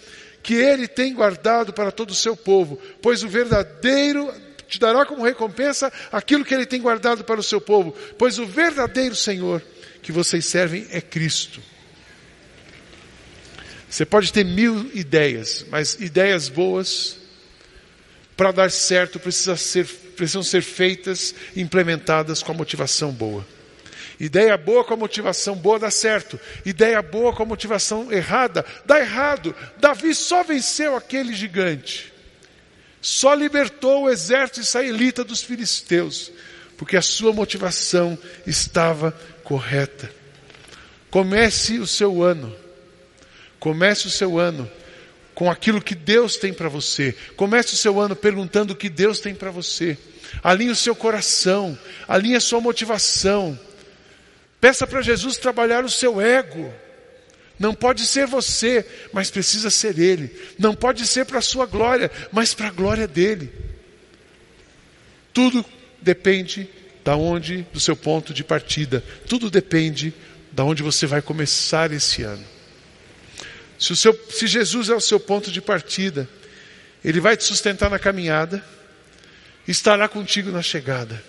que 0.42 0.54
Ele 0.54 0.88
tem 0.88 1.12
guardado 1.12 1.70
para 1.70 1.92
todo 1.92 2.12
o 2.12 2.14
seu 2.14 2.34
povo, 2.34 2.80
pois 3.02 3.22
o 3.22 3.28
verdadeiro 3.28 4.32
te 4.66 4.80
dará 4.80 5.04
como 5.04 5.22
recompensa 5.22 5.92
aquilo 6.10 6.46
que 6.46 6.54
Ele 6.54 6.64
tem 6.64 6.80
guardado 6.80 7.24
para 7.24 7.38
o 7.38 7.42
seu 7.42 7.60
povo, 7.60 7.94
pois 8.16 8.38
o 8.38 8.46
verdadeiro 8.46 9.14
Senhor 9.14 9.62
que 10.00 10.10
vocês 10.10 10.46
servem 10.46 10.86
é 10.90 11.02
Cristo. 11.02 11.60
Você 13.92 14.06
pode 14.06 14.32
ter 14.32 14.42
mil 14.42 14.90
ideias, 14.94 15.66
mas 15.68 15.98
ideias 16.00 16.48
boas, 16.48 17.18
para 18.34 18.50
dar 18.50 18.70
certo, 18.70 19.20
precisa 19.20 19.54
ser, 19.54 19.86
precisam 20.16 20.42
ser 20.42 20.62
feitas 20.62 21.34
e 21.54 21.60
implementadas 21.60 22.42
com 22.42 22.52
a 22.52 22.54
motivação 22.54 23.12
boa. 23.12 23.46
Ideia 24.18 24.56
boa 24.56 24.82
com 24.82 24.94
a 24.94 24.96
motivação 24.96 25.54
boa 25.54 25.78
dá 25.78 25.90
certo. 25.90 26.40
Ideia 26.64 27.02
boa 27.02 27.34
com 27.34 27.42
a 27.42 27.46
motivação 27.46 28.10
errada 28.10 28.64
dá 28.86 28.98
errado. 28.98 29.54
Davi 29.78 30.14
só 30.14 30.42
venceu 30.42 30.96
aquele 30.96 31.34
gigante. 31.34 32.10
Só 32.98 33.34
libertou 33.34 34.04
o 34.04 34.10
exército 34.10 34.60
israelita 34.60 35.22
dos 35.22 35.42
filisteus, 35.42 36.32
porque 36.78 36.96
a 36.96 37.02
sua 37.02 37.34
motivação 37.34 38.18
estava 38.46 39.12
correta. 39.44 40.10
Comece 41.10 41.78
o 41.78 41.86
seu 41.86 42.22
ano 42.22 42.61
Comece 43.62 44.08
o 44.08 44.10
seu 44.10 44.40
ano 44.40 44.68
com 45.36 45.48
aquilo 45.48 45.80
que 45.80 45.94
Deus 45.94 46.36
tem 46.36 46.52
para 46.52 46.68
você. 46.68 47.14
Comece 47.36 47.74
o 47.74 47.76
seu 47.76 48.00
ano 48.00 48.16
perguntando 48.16 48.72
o 48.72 48.76
que 48.76 48.88
Deus 48.88 49.20
tem 49.20 49.36
para 49.36 49.52
você. 49.52 49.96
Alinhe 50.42 50.72
o 50.72 50.74
seu 50.74 50.96
coração, 50.96 51.78
alinhe 52.08 52.34
a 52.34 52.40
sua 52.40 52.60
motivação. 52.60 53.56
Peça 54.60 54.84
para 54.84 55.00
Jesus 55.00 55.36
trabalhar 55.36 55.84
o 55.84 55.88
seu 55.88 56.20
ego. 56.20 56.74
Não 57.56 57.72
pode 57.72 58.04
ser 58.04 58.26
você, 58.26 58.84
mas 59.12 59.30
precisa 59.30 59.70
ser 59.70 59.96
Ele. 59.96 60.36
Não 60.58 60.74
pode 60.74 61.06
ser 61.06 61.24
para 61.24 61.38
a 61.38 61.40
sua 61.40 61.64
glória, 61.64 62.10
mas 62.32 62.52
para 62.54 62.66
a 62.66 62.72
glória 62.72 63.06
dele. 63.06 63.48
Tudo 65.32 65.64
depende 66.00 66.68
da 67.04 67.14
onde, 67.14 67.64
do 67.72 67.78
seu 67.78 67.94
ponto 67.94 68.34
de 68.34 68.42
partida. 68.42 69.04
Tudo 69.28 69.48
depende 69.48 70.12
da 70.50 70.64
onde 70.64 70.82
você 70.82 71.06
vai 71.06 71.22
começar 71.22 71.92
esse 71.92 72.24
ano. 72.24 72.61
Se, 73.82 73.96
seu, 73.96 74.16
se 74.30 74.46
Jesus 74.46 74.90
é 74.90 74.94
o 74.94 75.00
seu 75.00 75.18
ponto 75.18 75.50
de 75.50 75.60
partida, 75.60 76.28
Ele 77.04 77.18
vai 77.18 77.36
te 77.36 77.42
sustentar 77.42 77.90
na 77.90 77.98
caminhada, 77.98 78.64
estará 79.66 80.08
contigo 80.08 80.52
na 80.52 80.62
chegada. 80.62 81.20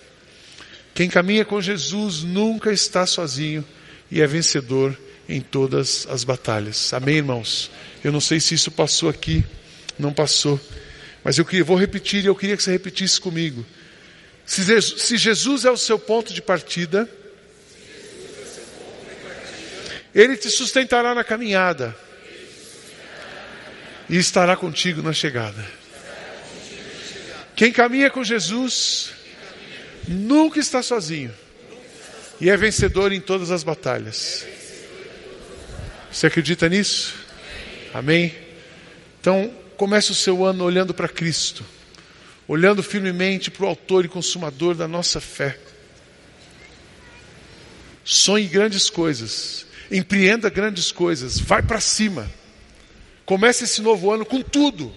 Quem 0.94 1.08
caminha 1.10 1.44
com 1.44 1.60
Jesus 1.60 2.22
nunca 2.22 2.72
está 2.72 3.06
sozinho 3.06 3.64
e 4.08 4.22
é 4.22 4.26
vencedor 4.28 4.96
em 5.28 5.40
todas 5.40 6.06
as 6.08 6.22
batalhas. 6.22 6.92
Amém, 6.94 7.16
irmãos? 7.16 7.72
Eu 8.04 8.12
não 8.12 8.20
sei 8.20 8.38
se 8.38 8.54
isso 8.54 8.70
passou 8.70 9.08
aqui, 9.08 9.44
não 9.98 10.12
passou, 10.12 10.60
mas 11.24 11.36
eu 11.38 11.64
vou 11.64 11.76
repetir 11.76 12.22
e 12.22 12.28
eu 12.28 12.36
queria 12.36 12.56
que 12.56 12.62
você 12.62 12.70
repetisse 12.70 13.20
comigo. 13.20 13.66
Se 14.46 15.16
Jesus 15.16 15.64
é 15.64 15.72
o 15.72 15.76
seu 15.76 15.98
ponto 15.98 16.32
de 16.32 16.40
partida, 16.40 17.10
Ele 20.14 20.36
te 20.36 20.48
sustentará 20.48 21.16
na 21.16 21.24
caminhada 21.24 22.03
e 24.08 24.16
estará 24.16 24.56
contigo 24.56 25.02
na 25.02 25.12
chegada. 25.12 25.64
Quem 27.56 27.72
caminha 27.72 28.10
com 28.10 28.24
Jesus 28.24 29.12
nunca 30.08 30.58
está 30.58 30.82
sozinho 30.82 31.32
e 32.40 32.50
é 32.50 32.56
vencedor 32.56 33.12
em 33.12 33.20
todas 33.20 33.50
as 33.50 33.62
batalhas. 33.62 34.46
Você 36.10 36.26
acredita 36.26 36.68
nisso? 36.68 37.14
Amém? 37.92 38.34
Então, 39.20 39.52
comece 39.76 40.10
o 40.10 40.14
seu 40.14 40.44
ano 40.44 40.64
olhando 40.64 40.92
para 40.92 41.08
Cristo, 41.08 41.64
olhando 42.46 42.82
firmemente 42.82 43.50
para 43.50 43.64
o 43.64 43.68
Autor 43.68 44.04
e 44.04 44.08
Consumador 44.08 44.74
da 44.74 44.86
nossa 44.86 45.20
fé. 45.20 45.58
Sonhe 48.04 48.46
grandes 48.46 48.90
coisas, 48.90 49.66
empreenda 49.90 50.50
grandes 50.50 50.92
coisas, 50.92 51.38
vai 51.38 51.62
para 51.62 51.80
cima. 51.80 52.30
Comece 53.24 53.64
esse 53.64 53.80
novo 53.80 54.12
ano 54.12 54.24
com 54.24 54.42
tudo, 54.42 54.94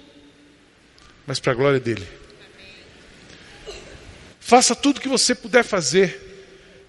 mas 1.25 1.39
para 1.39 1.53
a 1.53 1.55
glória 1.55 1.79
dele. 1.79 2.07
Faça 4.39 4.75
tudo 4.75 5.01
que 5.01 5.09
você 5.09 5.35
puder 5.35 5.63
fazer. 5.63 6.25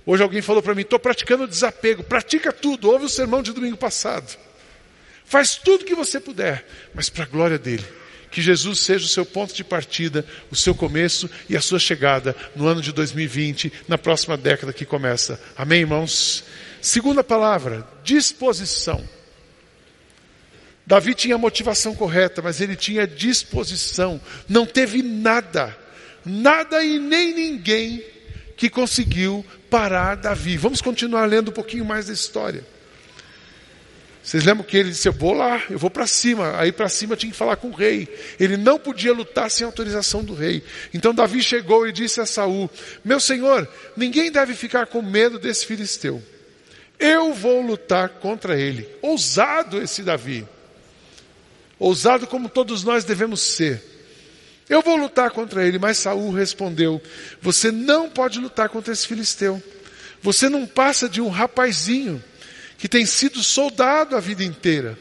Hoje 0.07 0.23
alguém 0.23 0.40
falou 0.40 0.62
para 0.62 0.75
mim: 0.75 0.83
estou 0.83 0.99
praticando 0.99 1.47
desapego. 1.47 2.04
Pratica 2.04 2.52
tudo. 2.52 2.90
Ouve 2.90 3.04
o 3.04 3.09
sermão 3.09 3.42
de 3.42 3.52
domingo 3.52 3.76
passado. 3.76 4.38
Faz 5.25 5.57
tudo 5.57 5.85
que 5.85 5.95
você 5.95 6.18
puder, 6.18 6.64
mas 6.95 7.11
para 7.11 7.25
a 7.25 7.26
glória 7.26 7.59
dele. 7.59 7.85
Que 8.30 8.40
Jesus 8.40 8.80
seja 8.80 9.04
o 9.04 9.09
seu 9.09 9.26
ponto 9.26 9.54
de 9.54 9.64
partida, 9.64 10.25
o 10.50 10.57
seu 10.57 10.75
começo 10.75 11.28
e 11.49 11.57
a 11.57 11.61
sua 11.61 11.78
chegada 11.78 12.37
no 12.54 12.66
ano 12.66 12.80
de 12.80 12.92
2020, 12.92 13.73
na 13.88 13.99
próxima 13.99 14.37
década 14.37 14.73
que 14.73 14.85
começa. 14.85 15.40
Amém, 15.57 15.80
irmãos? 15.80 16.45
Segunda 16.80 17.25
palavra: 17.25 17.87
disposição. 18.04 19.18
Davi 20.88 21.14
tinha 21.14 21.35
a 21.35 21.38
motivação 21.38 21.95
correta, 21.95 22.40
mas 22.40 22.62
ele 22.62 22.75
tinha 22.75 23.07
disposição. 23.07 24.18
Não 24.49 24.64
teve 24.64 25.02
nada, 25.02 25.76
nada 26.25 26.83
e 26.83 26.99
nem 26.99 27.35
ninguém 27.35 28.02
que 28.57 28.71
conseguiu 28.71 29.45
parar 29.68 30.14
Davi. 30.14 30.57
Vamos 30.57 30.80
continuar 30.80 31.26
lendo 31.26 31.50
um 31.50 31.52
pouquinho 31.52 31.85
mais 31.85 32.07
da 32.07 32.14
história. 32.14 32.64
Vocês 34.23 34.42
lembram 34.47 34.64
que 34.64 34.78
ele 34.78 34.88
disse: 34.88 35.07
Eu 35.07 35.12
vou 35.12 35.35
lá, 35.35 35.62
eu 35.68 35.78
vou 35.78 35.90
para 35.90 36.07
cima. 36.07 36.59
Aí 36.59 36.73
para 36.73 36.88
cima 36.88 37.16
tinha 37.16 37.33
que 37.33 37.37
falar 37.37 37.57
com 37.57 37.68
o 37.68 37.75
rei. 37.75 38.09
Ele 38.40 38.57
não 38.57 38.78
podia 38.78 39.12
lutar 39.12 39.50
sem 39.50 39.66
autorização 39.66 40.25
do 40.25 40.33
rei. 40.33 40.64
Então 40.95 41.12
Davi 41.12 41.42
chegou 41.42 41.87
e 41.87 41.92
disse 41.92 42.18
a 42.18 42.25
Saul: 42.25 42.71
Meu 43.04 43.21
senhor, 43.21 43.68
ninguém 43.95 44.33
deve 44.33 44.54
ficar 44.54 44.87
com 44.87 45.02
medo 45.02 45.38
desse 45.38 45.66
filisteu. 45.66 46.23
Eu 46.99 47.35
vou 47.35 47.61
lutar 47.61 48.09
contra 48.09 48.59
ele. 48.59 48.88
Ousado 49.02 49.83
esse 49.83 50.02
Davi. 50.02 50.47
Ousado 51.79 52.27
como 52.27 52.49
todos 52.49 52.83
nós 52.83 53.05
devemos 53.05 53.41
ser. 53.41 53.83
Eu 54.69 54.83
vou 54.83 54.97
lutar 54.97 55.31
contra 55.31 55.67
ele, 55.67 55.79
mas 55.79 55.99
Saul 55.99 56.33
respondeu: 56.33 57.01
Você 57.41 57.71
não 57.71 58.11
pode 58.11 58.39
lutar 58.39 58.69
contra 58.69 58.93
esse 58.93 59.07
filisteu. 59.07 59.63
Você 60.21 60.49
não 60.49 60.67
passa 60.67 61.09
de 61.09 61.21
um 61.21 61.29
rapazinho 61.29 62.23
que 62.77 62.89
tem 62.89 63.07
sido 63.07 63.43
soldado 63.43 64.17
a 64.17 64.21
vida 64.21 64.45
inteira. 64.45 64.99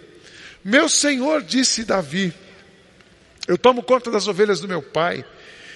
Meu 0.64 0.88
senhor, 0.90 1.42
disse 1.44 1.84
Davi, 1.84 2.34
eu 3.48 3.58
tomo 3.58 3.82
conta 3.82 4.12
das 4.12 4.28
ovelhas 4.28 4.60
do 4.60 4.68
meu 4.68 4.82
pai. 4.82 5.26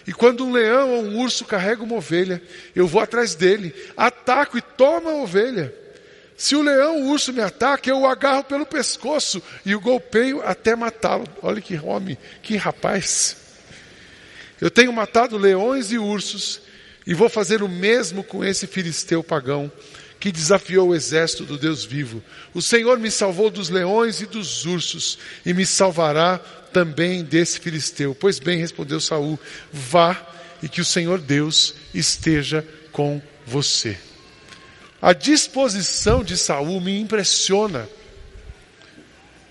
E 0.06 0.12
quando 0.12 0.46
um 0.46 0.52
leão 0.52 0.92
ou 0.92 1.04
um 1.04 1.20
urso 1.20 1.46
carrega 1.46 1.84
uma 1.84 1.96
ovelha, 1.96 2.42
eu 2.76 2.88
vou 2.88 3.02
atrás 3.02 3.36
dele, 3.36 3.74
ataco 3.96 4.58
e 4.58 4.62
tomo 4.62 5.08
a 5.08 5.14
ovelha. 5.14 5.74
Se 6.42 6.56
o 6.56 6.64
leão 6.64 7.04
o 7.04 7.10
urso 7.12 7.32
me 7.32 7.40
ataca, 7.40 7.88
eu 7.88 8.00
o 8.00 8.08
agarro 8.08 8.44
pelo 8.44 8.66
pescoço 8.66 9.40
e 9.64 9.76
o 9.76 9.80
golpeio 9.80 10.42
até 10.42 10.76
matá-lo. 10.76 11.28
Olha 11.40 11.62
que 11.62 11.78
homem, 11.78 12.18
que 12.42 12.56
rapaz. 12.56 13.38
Eu 14.60 14.72
tenho 14.72 14.92
matado 14.92 15.38
leões 15.38 15.92
e 15.92 16.00
ursos 16.00 16.60
e 17.06 17.14
vou 17.14 17.30
fazer 17.30 17.62
o 17.62 17.70
mesmo 17.70 18.24
com 18.24 18.44
esse 18.44 18.66
filisteu 18.66 19.24
pagão 19.24 19.72
que 20.20 20.32
desafiou 20.32 20.90
o 20.90 20.96
exército 20.96 21.46
do 21.46 21.60
Deus 21.60 21.86
vivo. 21.86 22.24
O 22.56 22.62
Senhor 22.62 22.98
me 22.98 23.12
salvou 23.12 23.52
dos 23.52 23.70
leões 23.70 24.20
e 24.20 24.26
dos 24.26 24.66
ursos 24.66 25.20
e 25.46 25.54
me 25.54 25.64
salvará 25.64 26.40
também 26.74 27.24
desse 27.24 27.60
filisteu. 27.60 28.18
Pois 28.20 28.40
bem, 28.40 28.58
respondeu 28.58 29.00
Saul: 29.00 29.40
Vá 29.72 30.20
e 30.64 30.68
que 30.68 30.82
o 30.82 30.86
Senhor 30.86 31.20
Deus 31.20 31.76
esteja 31.94 32.68
com 32.92 33.22
você. 33.46 33.96
A 35.02 35.14
disposição 35.14 36.24
de 36.24 36.38
Saul 36.38 36.80
me 36.80 37.00
impressiona. 37.00 37.90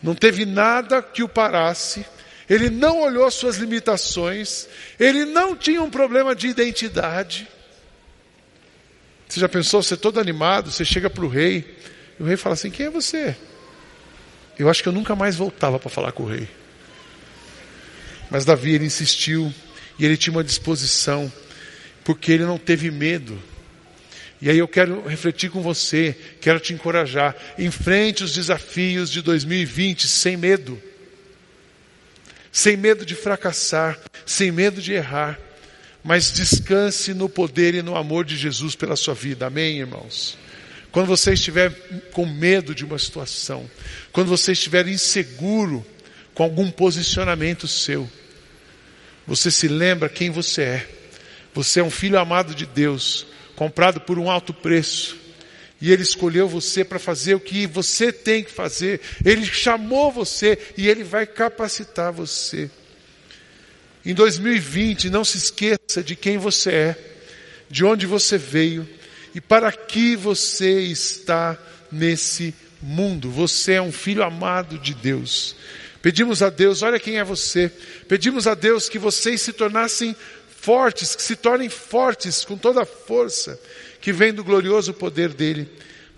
Não 0.03 0.15
teve 0.15 0.47
nada 0.47 1.03
que 1.03 1.23
o 1.23 1.29
parasse. 1.29 2.07
Ele 2.49 2.71
não 2.71 3.01
olhou 3.01 3.31
suas 3.31 3.57
limitações. 3.57 4.69
Ele 4.99 5.25
não 5.25 5.57
tinha 5.57 5.83
um 5.83 5.91
problema 5.91 6.35
de 6.35 6.49
identidade. 6.49 7.49
Você 9.29 9.39
já 9.39 9.49
pensou, 9.49 9.83
você 9.83 9.95
é 9.95 9.97
todo 9.97 10.19
animado, 10.19 10.73
você 10.73 10.85
chega 10.85 11.09
para 11.09 11.25
o 11.25 11.29
rei, 11.29 11.79
e 12.19 12.23
o 12.23 12.27
rei 12.27 12.37
fala 12.37 12.55
assim: 12.55 12.69
Quem 12.69 12.87
é 12.87 12.91
você? 12.91 13.37
Eu 14.59 14.69
acho 14.69 14.83
que 14.83 14.89
eu 14.89 14.93
nunca 14.93 15.15
mais 15.15 15.37
voltava 15.37 15.79
para 15.79 15.89
falar 15.89 16.11
com 16.11 16.25
o 16.25 16.27
rei. 16.27 16.49
Mas 18.29 18.45
Davi, 18.45 18.75
ele 18.75 18.85
insistiu, 18.85 19.55
e 19.99 20.05
ele 20.05 20.17
tinha 20.17 20.33
uma 20.33 20.43
disposição, 20.43 21.33
porque 22.05 22.33
ele 22.33 22.45
não 22.45 22.59
teve 22.59 22.91
medo. 22.91 23.41
E 24.41 24.49
aí 24.49 24.59
eu 24.59 24.69
quero 24.69 25.07
refletir 25.07 25.51
com 25.51 25.61
você, 25.61 26.17
quero 26.41 26.59
te 26.59 26.73
encorajar. 26.73 27.37
Enfrente 27.59 28.25
os 28.25 28.35
desafios 28.35 29.11
de 29.11 29.21
2020 29.23 30.09
sem 30.09 30.37
medo. 30.37 30.81
Sem 32.51 32.77
medo 32.77 33.05
de 33.05 33.15
fracassar, 33.15 33.99
sem 34.25 34.51
medo 34.51 34.81
de 34.81 34.93
errar 34.93 35.39
mas 36.03 36.33
descanse 36.33 37.13
no 37.13 37.29
poder 37.29 37.75
e 37.75 37.83
no 37.83 37.97
amor 37.97 38.25
de 38.25 38.37
Jesus 38.37 38.75
pela 38.75 38.97
sua 38.97 39.15
vida. 39.15 39.47
Amém, 39.47 39.79
irmãos? 39.79 40.37
Quando 40.91 41.07
você 41.07 41.35
estiver 41.35 41.71
com 42.13 42.27
medo 42.27 42.75
de 42.75 42.85
uma 42.85 42.99
situação, 42.99 43.71
quando 44.13 44.29
você 44.29 44.53
estiver 44.53 44.89
inseguro 44.89 45.87
com 46.35 46.43
algum 46.43 46.71
posicionamento 46.71 47.69
seu, 47.69 48.11
você 49.27 49.51
se 49.51 49.69
lembra 49.69 50.09
quem 50.09 50.31
você 50.31 50.63
é. 50.63 50.89
Você 51.55 51.81
é 51.81 51.85
um 51.85 51.91
filho 51.91 52.19
amado 52.19 52.55
de 52.55 52.65
Deus, 52.67 53.27
comprado 53.61 54.01
por 54.01 54.19
um 54.19 54.31
alto 54.31 54.55
preço. 54.55 55.19
E 55.83 55.93
Ele 55.93 56.03
escolheu 56.03 56.49
você 56.49 56.83
para 56.83 56.99
fazer 56.99 57.35
o 57.35 57.41
que 57.41 57.67
você 57.67 58.11
tem 58.11 58.43
que 58.43 58.51
fazer. 58.51 59.03
Ele 59.23 59.45
chamou 59.45 60.11
você 60.11 60.59
e 60.79 60.89
Ele 60.89 61.05
vai 61.05 61.27
capacitar 61.27 62.11
você. 62.11 62.71
Em 64.03 64.15
2020, 64.15 65.11
não 65.11 65.27
se 65.27 65.37
esqueça 65.37 66.03
de 66.03 66.17
quem 66.17 66.39
você 66.39 66.71
é, 66.71 66.97
de 67.69 67.85
onde 67.85 68.07
você 68.07 68.39
veio 68.39 68.89
e 69.35 69.43
para 69.43 69.71
que 69.71 70.17
você 70.17 70.81
está 70.81 71.59
nesse 71.93 72.55
mundo. 72.81 73.31
Você 73.31 73.75
é 73.75 73.83
um 73.83 73.93
filho 73.93 74.23
amado 74.23 74.79
de 74.79 74.95
Deus. 74.95 75.55
Pedimos 76.01 76.43
a 76.43 76.49
Deus, 76.49 76.81
olha 76.81 76.99
quem 76.99 77.19
é 77.19 77.25
você. 77.25 77.71
Pedimos 78.09 78.47
a 78.47 78.55
Deus 78.55 78.89
que 78.89 78.99
vocês 78.99 79.43
se 79.43 79.53
tornassem 79.53 80.17
fortes, 80.61 81.15
que 81.15 81.23
se 81.23 81.37
tornem 81.37 81.69
fortes 81.69 82.45
com 82.45 82.57
toda 82.57 82.83
a 82.83 82.87
força 82.87 83.59
que 84.01 84.13
vem 84.13 84.33
do 84.33 84.45
glorioso 84.45 84.93
poder 84.93 85.31
dele 85.31 85.69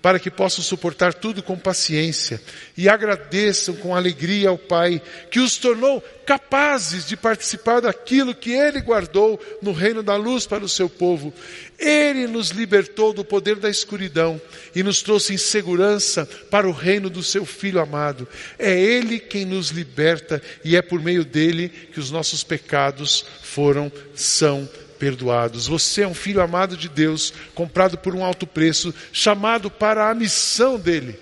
para 0.03 0.19
que 0.19 0.31
possam 0.31 0.65
suportar 0.65 1.15
tudo 1.15 1.43
com 1.43 1.57
paciência 1.57 2.43
e 2.77 2.89
agradeçam 2.89 3.77
com 3.77 3.95
alegria 3.95 4.49
ao 4.49 4.59
Pai, 4.59 5.01
que 5.31 5.39
os 5.39 5.57
tornou 5.57 6.03
capazes 6.27 7.07
de 7.07 7.17
participar 7.17 7.81
daquilo 7.81 8.35
que 8.35 8.51
Ele 8.51 8.81
guardou 8.81 9.41
no 9.63 9.73
reino 9.73 10.03
da 10.03 10.17
luz 10.17 10.45
para 10.45 10.65
o 10.65 10.69
seu 10.69 10.91
povo. 10.91 11.33
Ele 11.79 12.27
nos 12.27 12.51
libertou 12.51 13.13
do 13.13 13.25
poder 13.25 13.57
da 13.57 13.71
escuridão 13.71 14.41
e 14.75 14.83
nos 14.83 15.03
trouxe 15.03 15.35
em 15.35 15.39
segurança 15.39 16.27
para 16.51 16.69
o 16.69 16.73
reino 16.73 17.09
do 17.09 17.23
seu 17.23 17.47
Filho 17.47 17.81
amado. 17.81 18.27
É 18.59 18.79
Ele 18.79 19.21
quem 19.21 19.45
nos 19.45 19.71
liberta 19.71 20.43
e 20.65 20.77
é 20.77 20.83
por 20.83 21.01
meio 21.01 21.25
dele 21.25 21.69
que 21.69 22.01
os 22.01 22.11
nossos 22.11 22.43
pecados 22.43 23.25
foram, 23.43 23.91
são 24.15 24.69
perdoados. 25.03 25.67
Você 25.67 26.03
é 26.03 26.07
um 26.07 26.15
filho 26.15 26.41
amado 26.41 26.77
de 26.77 26.89
Deus, 26.89 27.35
comprado 27.57 27.99
por 27.99 28.15
um 28.15 28.25
alto 28.25 28.47
preço, 28.47 28.95
chamado 29.13 29.69
para 29.69 30.09
a 30.09 30.15
missão 30.15 30.79
dele. 30.79 31.19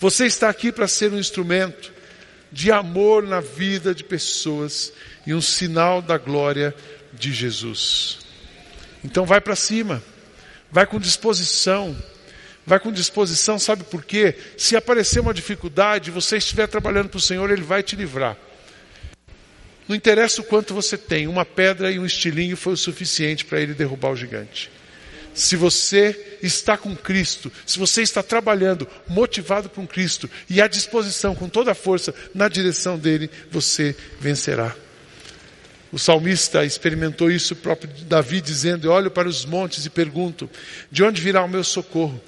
Você 0.00 0.26
está 0.26 0.48
aqui 0.48 0.72
para 0.72 0.88
ser 0.88 1.12
um 1.12 1.18
instrumento 1.18 1.92
de 2.50 2.72
amor 2.72 3.22
na 3.22 3.40
vida 3.40 3.94
de 3.94 4.02
pessoas 4.02 4.92
e 5.24 5.32
um 5.32 5.40
sinal 5.40 6.02
da 6.02 6.18
glória 6.18 6.74
de 7.12 7.32
Jesus. 7.32 8.18
Então 9.04 9.24
vai 9.24 9.40
para 9.40 9.54
cima, 9.54 10.02
vai 10.72 10.86
com 10.86 10.98
disposição, 10.98 11.96
vai 12.66 12.80
com 12.80 12.90
disposição, 12.90 13.60
sabe 13.60 13.84
por 13.84 14.04
quê? 14.04 14.34
Se 14.58 14.74
aparecer 14.74 15.20
uma 15.20 15.32
dificuldade, 15.32 16.10
você 16.10 16.38
estiver 16.38 16.66
trabalhando 16.66 17.10
para 17.10 17.18
o 17.18 17.20
Senhor, 17.20 17.48
Ele 17.48 17.62
vai 17.62 17.84
te 17.84 17.94
livrar. 17.94 18.36
Não 19.90 19.96
interessa 19.96 20.40
o 20.40 20.44
quanto 20.44 20.72
você 20.72 20.96
tem, 20.96 21.26
uma 21.26 21.44
pedra 21.44 21.90
e 21.90 21.98
um 21.98 22.06
estilinho 22.06 22.56
foi 22.56 22.74
o 22.74 22.76
suficiente 22.76 23.44
para 23.44 23.60
ele 23.60 23.74
derrubar 23.74 24.12
o 24.12 24.16
gigante. 24.16 24.70
Se 25.34 25.56
você 25.56 26.36
está 26.40 26.76
com 26.76 26.94
Cristo, 26.94 27.50
se 27.66 27.76
você 27.76 28.00
está 28.00 28.22
trabalhando, 28.22 28.86
motivado 29.08 29.68
por 29.68 29.84
Cristo 29.88 30.30
e 30.48 30.62
à 30.62 30.68
disposição, 30.68 31.34
com 31.34 31.48
toda 31.48 31.72
a 31.72 31.74
força, 31.74 32.14
na 32.32 32.46
direção 32.46 32.96
dele, 32.96 33.28
você 33.50 33.96
vencerá. 34.20 34.76
O 35.90 35.98
salmista 35.98 36.64
experimentou 36.64 37.28
isso, 37.28 37.56
próprio 37.56 37.90
Davi, 38.04 38.40
dizendo: 38.40 38.92
olho 38.92 39.10
para 39.10 39.28
os 39.28 39.44
montes 39.44 39.84
e 39.86 39.90
pergunto: 39.90 40.48
De 40.88 41.02
onde 41.02 41.20
virá 41.20 41.42
o 41.42 41.48
meu 41.48 41.64
socorro? 41.64 42.22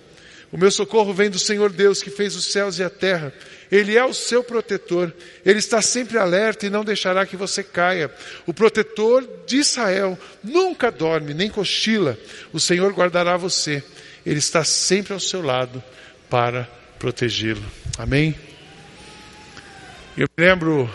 O 0.53 0.59
meu 0.59 0.71
socorro 0.71 1.15
vem 1.15 1.31
do 1.31 1.39
Senhor 1.39 1.73
Deus 1.73 2.03
que 2.03 2.11
fez 2.11 2.37
os 2.37 2.45
céus 2.45 2.79
e 2.79 2.85
a 2.85 2.91
terra. 2.91 3.33
Ele 3.71 3.97
é 3.97 4.05
o 4.05 4.13
seu 4.13 4.45
protetor. 4.45 5.11
Ele 5.47 5.59
está 5.59 5.81
sempre 5.81 6.19
alerta 6.19 6.67
e 6.67 6.71
não 6.71 6.85
deixará 6.85 7.25
que 7.25 7.39
você 7.39 7.65
caia. 7.65 8.11
O 8.47 8.53
protetor 8.53 9.27
de 9.47 9.57
Israel 9.57 10.19
nunca 10.45 10.91
dorme 10.91 11.33
nem 11.33 11.49
cochila. 11.49 12.19
O 12.53 12.61
Senhor 12.61 12.93
guardará 12.93 13.39
você. 13.39 13.83
Ele 14.27 14.39
está 14.39 14.63
sempre 14.63 15.15
ao 15.15 15.21
seu 15.21 15.41
lado 15.41 15.83
para 16.29 16.69
protegê-lo. 16.99 17.65
Amém? 17.97 18.35
Eu 20.15 20.29
me 20.37 20.45
lembro 20.45 20.93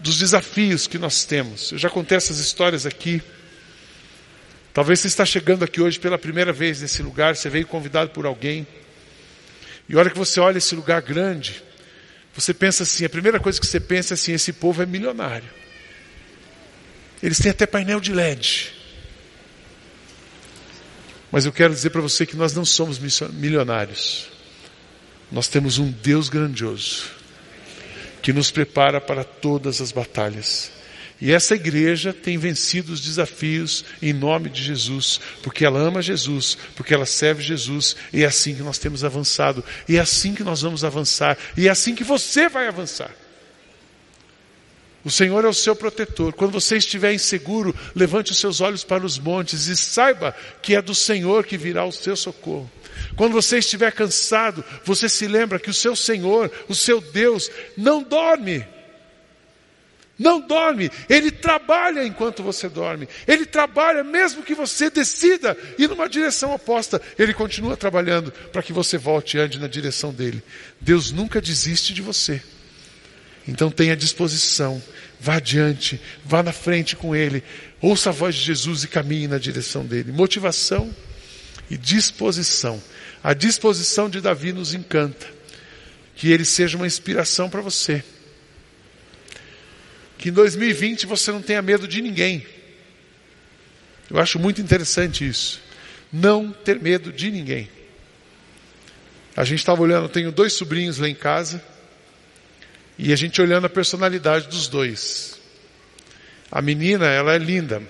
dos 0.00 0.18
desafios 0.18 0.86
que 0.86 0.96
nós 0.96 1.26
temos. 1.26 1.70
Eu 1.70 1.78
já 1.78 1.90
contei 1.90 2.16
essas 2.16 2.38
histórias 2.38 2.86
aqui. 2.86 3.22
Talvez 4.76 5.00
você 5.00 5.06
está 5.06 5.24
chegando 5.24 5.64
aqui 5.64 5.80
hoje 5.80 5.98
pela 5.98 6.18
primeira 6.18 6.52
vez 6.52 6.82
nesse 6.82 7.02
lugar, 7.02 7.34
você 7.34 7.48
veio 7.48 7.66
convidado 7.66 8.10
por 8.10 8.26
alguém. 8.26 8.66
E 9.88 9.94
a 9.94 9.98
hora 9.98 10.10
que 10.10 10.18
você 10.18 10.38
olha 10.38 10.58
esse 10.58 10.74
lugar 10.74 11.00
grande, 11.00 11.62
você 12.34 12.52
pensa 12.52 12.82
assim, 12.82 13.06
a 13.06 13.08
primeira 13.08 13.40
coisa 13.40 13.58
que 13.58 13.66
você 13.66 13.80
pensa 13.80 14.12
é 14.12 14.16
assim, 14.16 14.32
esse 14.32 14.52
povo 14.52 14.82
é 14.82 14.84
milionário. 14.84 15.48
Eles 17.22 17.38
têm 17.38 17.52
até 17.52 17.64
painel 17.64 18.00
de 18.00 18.12
LED. 18.12 18.74
Mas 21.32 21.46
eu 21.46 21.52
quero 21.52 21.72
dizer 21.72 21.88
para 21.88 22.02
você 22.02 22.26
que 22.26 22.36
nós 22.36 22.52
não 22.52 22.66
somos 22.66 22.98
milionários. 23.32 24.28
Nós 25.32 25.48
temos 25.48 25.78
um 25.78 25.90
Deus 25.90 26.28
grandioso 26.28 27.12
que 28.20 28.30
nos 28.30 28.50
prepara 28.50 29.00
para 29.00 29.24
todas 29.24 29.80
as 29.80 29.90
batalhas 29.90 30.75
E 31.20 31.32
essa 31.32 31.54
igreja 31.54 32.12
tem 32.12 32.36
vencido 32.36 32.92
os 32.92 33.00
desafios 33.00 33.84
em 34.02 34.12
nome 34.12 34.50
de 34.50 34.62
Jesus, 34.62 35.18
porque 35.42 35.64
ela 35.64 35.80
ama 35.80 36.02
Jesus, 36.02 36.58
porque 36.76 36.92
ela 36.92 37.06
serve 37.06 37.42
Jesus, 37.42 37.96
e 38.12 38.22
é 38.22 38.26
assim 38.26 38.54
que 38.54 38.62
nós 38.62 38.78
temos 38.78 39.02
avançado, 39.02 39.64
e 39.88 39.96
é 39.96 40.00
assim 40.00 40.34
que 40.34 40.44
nós 40.44 40.60
vamos 40.60 40.84
avançar, 40.84 41.38
e 41.56 41.68
é 41.68 41.70
assim 41.70 41.94
que 41.94 42.04
você 42.04 42.48
vai 42.48 42.68
avançar. 42.68 43.10
O 45.06 45.10
Senhor 45.10 45.44
é 45.44 45.48
o 45.48 45.54
seu 45.54 45.76
protetor. 45.76 46.32
Quando 46.32 46.50
você 46.50 46.78
estiver 46.78 47.14
inseguro, 47.14 47.72
levante 47.94 48.32
os 48.32 48.38
seus 48.38 48.60
olhos 48.60 48.82
para 48.82 49.06
os 49.06 49.20
montes 49.20 49.68
e 49.68 49.76
saiba 49.76 50.34
que 50.60 50.74
é 50.74 50.82
do 50.82 50.96
Senhor 50.96 51.46
que 51.46 51.56
virá 51.56 51.84
o 51.84 51.92
seu 51.92 52.16
socorro. 52.16 52.68
Quando 53.14 53.32
você 53.32 53.58
estiver 53.58 53.92
cansado, 53.92 54.64
você 54.84 55.08
se 55.08 55.28
lembra 55.28 55.60
que 55.60 55.70
o 55.70 55.74
seu 55.74 55.94
Senhor, 55.94 56.50
o 56.68 56.74
seu 56.74 57.00
Deus, 57.00 57.48
não 57.76 58.02
dorme. 58.02 58.66
Não 60.18 60.40
dorme, 60.40 60.90
ele 61.10 61.30
trabalha 61.30 62.04
enquanto 62.04 62.42
você 62.42 62.68
dorme. 62.68 63.06
Ele 63.26 63.44
trabalha 63.44 64.02
mesmo 64.02 64.42
que 64.42 64.54
você 64.54 64.88
decida 64.88 65.56
ir 65.78 65.88
numa 65.88 66.08
direção 66.08 66.54
oposta, 66.54 67.00
ele 67.18 67.34
continua 67.34 67.76
trabalhando 67.76 68.32
para 68.50 68.62
que 68.62 68.72
você 68.72 68.96
volte 68.96 69.36
e 69.36 69.40
ande 69.40 69.58
na 69.58 69.68
direção 69.68 70.12
dele. 70.12 70.42
Deus 70.80 71.12
nunca 71.12 71.40
desiste 71.40 71.92
de 71.92 72.00
você. 72.00 72.42
Então 73.46 73.70
tenha 73.70 73.94
disposição, 73.94 74.82
vá 75.20 75.34
adiante, 75.34 76.00
vá 76.24 76.42
na 76.42 76.52
frente 76.52 76.96
com 76.96 77.14
ele, 77.14 77.44
ouça 77.80 78.08
a 78.08 78.12
voz 78.12 78.34
de 78.34 78.40
Jesus 78.40 78.84
e 78.84 78.88
caminhe 78.88 79.28
na 79.28 79.38
direção 79.38 79.84
dele. 79.84 80.12
Motivação 80.12 80.92
e 81.70 81.76
disposição. 81.76 82.82
A 83.22 83.34
disposição 83.34 84.08
de 84.08 84.22
Davi 84.22 84.52
nos 84.52 84.72
encanta. 84.72 85.26
Que 86.14 86.32
ele 86.32 86.46
seja 86.46 86.78
uma 86.78 86.86
inspiração 86.86 87.50
para 87.50 87.60
você 87.60 88.02
que 90.26 90.30
em 90.30 90.32
2020 90.32 91.06
você 91.06 91.30
não 91.30 91.40
tenha 91.40 91.62
medo 91.62 91.86
de 91.86 92.02
ninguém. 92.02 92.44
Eu 94.10 94.18
acho 94.18 94.40
muito 94.40 94.60
interessante 94.60 95.24
isso. 95.24 95.60
Não 96.12 96.50
ter 96.50 96.80
medo 96.80 97.12
de 97.12 97.30
ninguém. 97.30 97.70
A 99.36 99.44
gente 99.44 99.60
estava 99.60 99.80
olhando, 99.80 100.06
eu 100.06 100.08
tenho 100.08 100.32
dois 100.32 100.52
sobrinhos 100.52 100.98
lá 100.98 101.08
em 101.08 101.14
casa, 101.14 101.62
e 102.98 103.12
a 103.12 103.16
gente 103.16 103.40
olhando 103.40 103.66
a 103.66 103.68
personalidade 103.68 104.48
dos 104.48 104.66
dois. 104.66 105.40
A 106.50 106.60
menina, 106.60 107.06
ela 107.06 107.32
é 107.32 107.38
linda, 107.38 107.80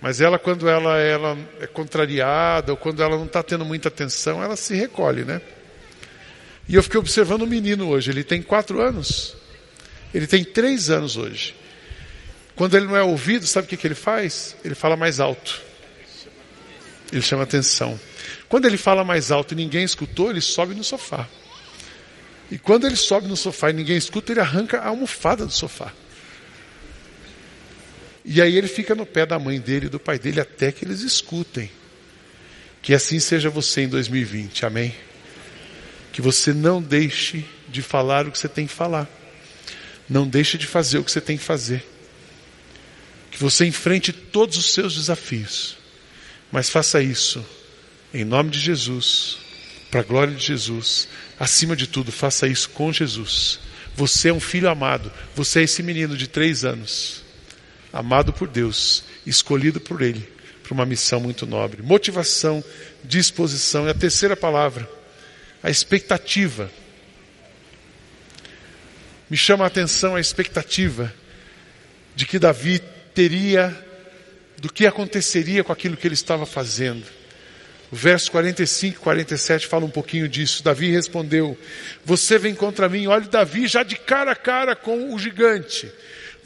mas 0.00 0.22
ela, 0.22 0.38
quando 0.38 0.70
ela, 0.70 0.98
ela 0.98 1.36
é 1.60 1.66
contrariada, 1.66 2.72
ou 2.72 2.78
quando 2.78 3.02
ela 3.02 3.18
não 3.18 3.26
está 3.26 3.42
tendo 3.42 3.66
muita 3.66 3.88
atenção, 3.88 4.42
ela 4.42 4.56
se 4.56 4.74
recolhe, 4.74 5.22
né? 5.22 5.42
E 6.66 6.76
eu 6.76 6.82
fiquei 6.82 6.98
observando 6.98 7.42
o 7.42 7.46
menino 7.46 7.90
hoje, 7.90 8.10
ele 8.10 8.24
tem 8.24 8.40
quatro 8.40 8.80
anos. 8.80 9.37
Ele 10.12 10.26
tem 10.26 10.44
três 10.44 10.90
anos 10.90 11.16
hoje. 11.16 11.54
Quando 12.54 12.76
ele 12.76 12.86
não 12.86 12.96
é 12.96 13.02
ouvido, 13.02 13.46
sabe 13.46 13.66
o 13.66 13.68
que, 13.68 13.76
que 13.76 13.86
ele 13.86 13.94
faz? 13.94 14.56
Ele 14.64 14.74
fala 14.74 14.96
mais 14.96 15.20
alto. 15.20 15.60
Ele 17.12 17.22
chama 17.22 17.44
atenção. 17.44 17.98
Quando 18.48 18.66
ele 18.66 18.76
fala 18.76 19.04
mais 19.04 19.30
alto 19.30 19.52
e 19.52 19.56
ninguém 19.56 19.84
escutou, 19.84 20.30
ele 20.30 20.40
sobe 20.40 20.74
no 20.74 20.82
sofá. 20.82 21.28
E 22.50 22.58
quando 22.58 22.86
ele 22.86 22.96
sobe 22.96 23.28
no 23.28 23.36
sofá 23.36 23.70
e 23.70 23.74
ninguém 23.74 23.96
escuta, 23.96 24.32
ele 24.32 24.40
arranca 24.40 24.80
a 24.80 24.88
almofada 24.88 25.44
do 25.44 25.52
sofá. 25.52 25.92
E 28.24 28.42
aí 28.42 28.56
ele 28.56 28.68
fica 28.68 28.94
no 28.94 29.06
pé 29.06 29.24
da 29.24 29.38
mãe 29.38 29.60
dele 29.60 29.86
e 29.86 29.88
do 29.88 30.00
pai 30.00 30.18
dele 30.18 30.40
até 30.40 30.72
que 30.72 30.84
eles 30.84 31.00
escutem. 31.00 31.70
Que 32.82 32.94
assim 32.94 33.20
seja 33.20 33.50
você 33.50 33.82
em 33.82 33.88
2020, 33.88 34.66
amém? 34.66 34.94
Que 36.12 36.20
você 36.20 36.52
não 36.52 36.82
deixe 36.82 37.44
de 37.68 37.82
falar 37.82 38.26
o 38.26 38.32
que 38.32 38.38
você 38.38 38.48
tem 38.48 38.66
que 38.66 38.72
falar. 38.72 39.08
Não 40.08 40.26
deixe 40.26 40.56
de 40.56 40.66
fazer 40.66 40.98
o 40.98 41.04
que 41.04 41.10
você 41.10 41.20
tem 41.20 41.36
que 41.36 41.44
fazer. 41.44 41.84
Que 43.30 43.38
você 43.38 43.66
enfrente 43.66 44.12
todos 44.12 44.56
os 44.56 44.72
seus 44.72 44.94
desafios. 44.94 45.76
Mas 46.50 46.70
faça 46.70 47.02
isso 47.02 47.44
em 48.12 48.24
nome 48.24 48.50
de 48.50 48.58
Jesus, 48.58 49.36
para 49.90 50.00
a 50.00 50.04
glória 50.04 50.34
de 50.34 50.44
Jesus. 50.44 51.08
Acima 51.38 51.76
de 51.76 51.86
tudo, 51.86 52.10
faça 52.10 52.46
isso 52.46 52.70
com 52.70 52.92
Jesus. 52.92 53.60
Você 53.94 54.30
é 54.30 54.32
um 54.32 54.40
filho 54.40 54.68
amado. 54.68 55.12
Você 55.34 55.60
é 55.60 55.62
esse 55.64 55.82
menino 55.82 56.16
de 56.16 56.26
três 56.26 56.64
anos, 56.64 57.22
amado 57.92 58.32
por 58.32 58.48
Deus, 58.48 59.04
escolhido 59.26 59.80
por 59.80 60.00
Ele 60.00 60.38
para 60.68 60.74
uma 60.74 60.86
missão 60.86 61.18
muito 61.18 61.46
nobre. 61.46 61.82
Motivação, 61.82 62.62
disposição. 63.02 63.86
E 63.86 63.90
a 63.90 63.94
terceira 63.94 64.36
palavra, 64.36 64.88
a 65.62 65.70
expectativa. 65.70 66.70
Me 69.30 69.36
chama 69.36 69.64
a 69.64 69.66
atenção 69.66 70.16
a 70.16 70.20
expectativa 70.20 71.12
de 72.14 72.24
que 72.24 72.38
Davi 72.38 72.80
teria, 73.14 73.76
do 74.58 74.72
que 74.72 74.86
aconteceria 74.86 75.62
com 75.62 75.72
aquilo 75.72 75.96
que 75.96 76.06
ele 76.06 76.14
estava 76.14 76.46
fazendo. 76.46 77.04
O 77.90 77.96
verso 77.96 78.30
45 78.30 78.96
e 78.96 79.00
47 79.00 79.66
fala 79.66 79.84
um 79.84 79.90
pouquinho 79.90 80.28
disso. 80.28 80.62
Davi 80.62 80.90
respondeu: 80.90 81.56
Você 82.04 82.38
vem 82.38 82.54
contra 82.54 82.88
mim, 82.88 83.06
olha 83.06 83.26
Davi 83.26 83.66
já 83.66 83.82
de 83.82 83.96
cara 83.96 84.32
a 84.32 84.36
cara 84.36 84.74
com 84.74 85.14
o 85.14 85.18
gigante. 85.18 85.90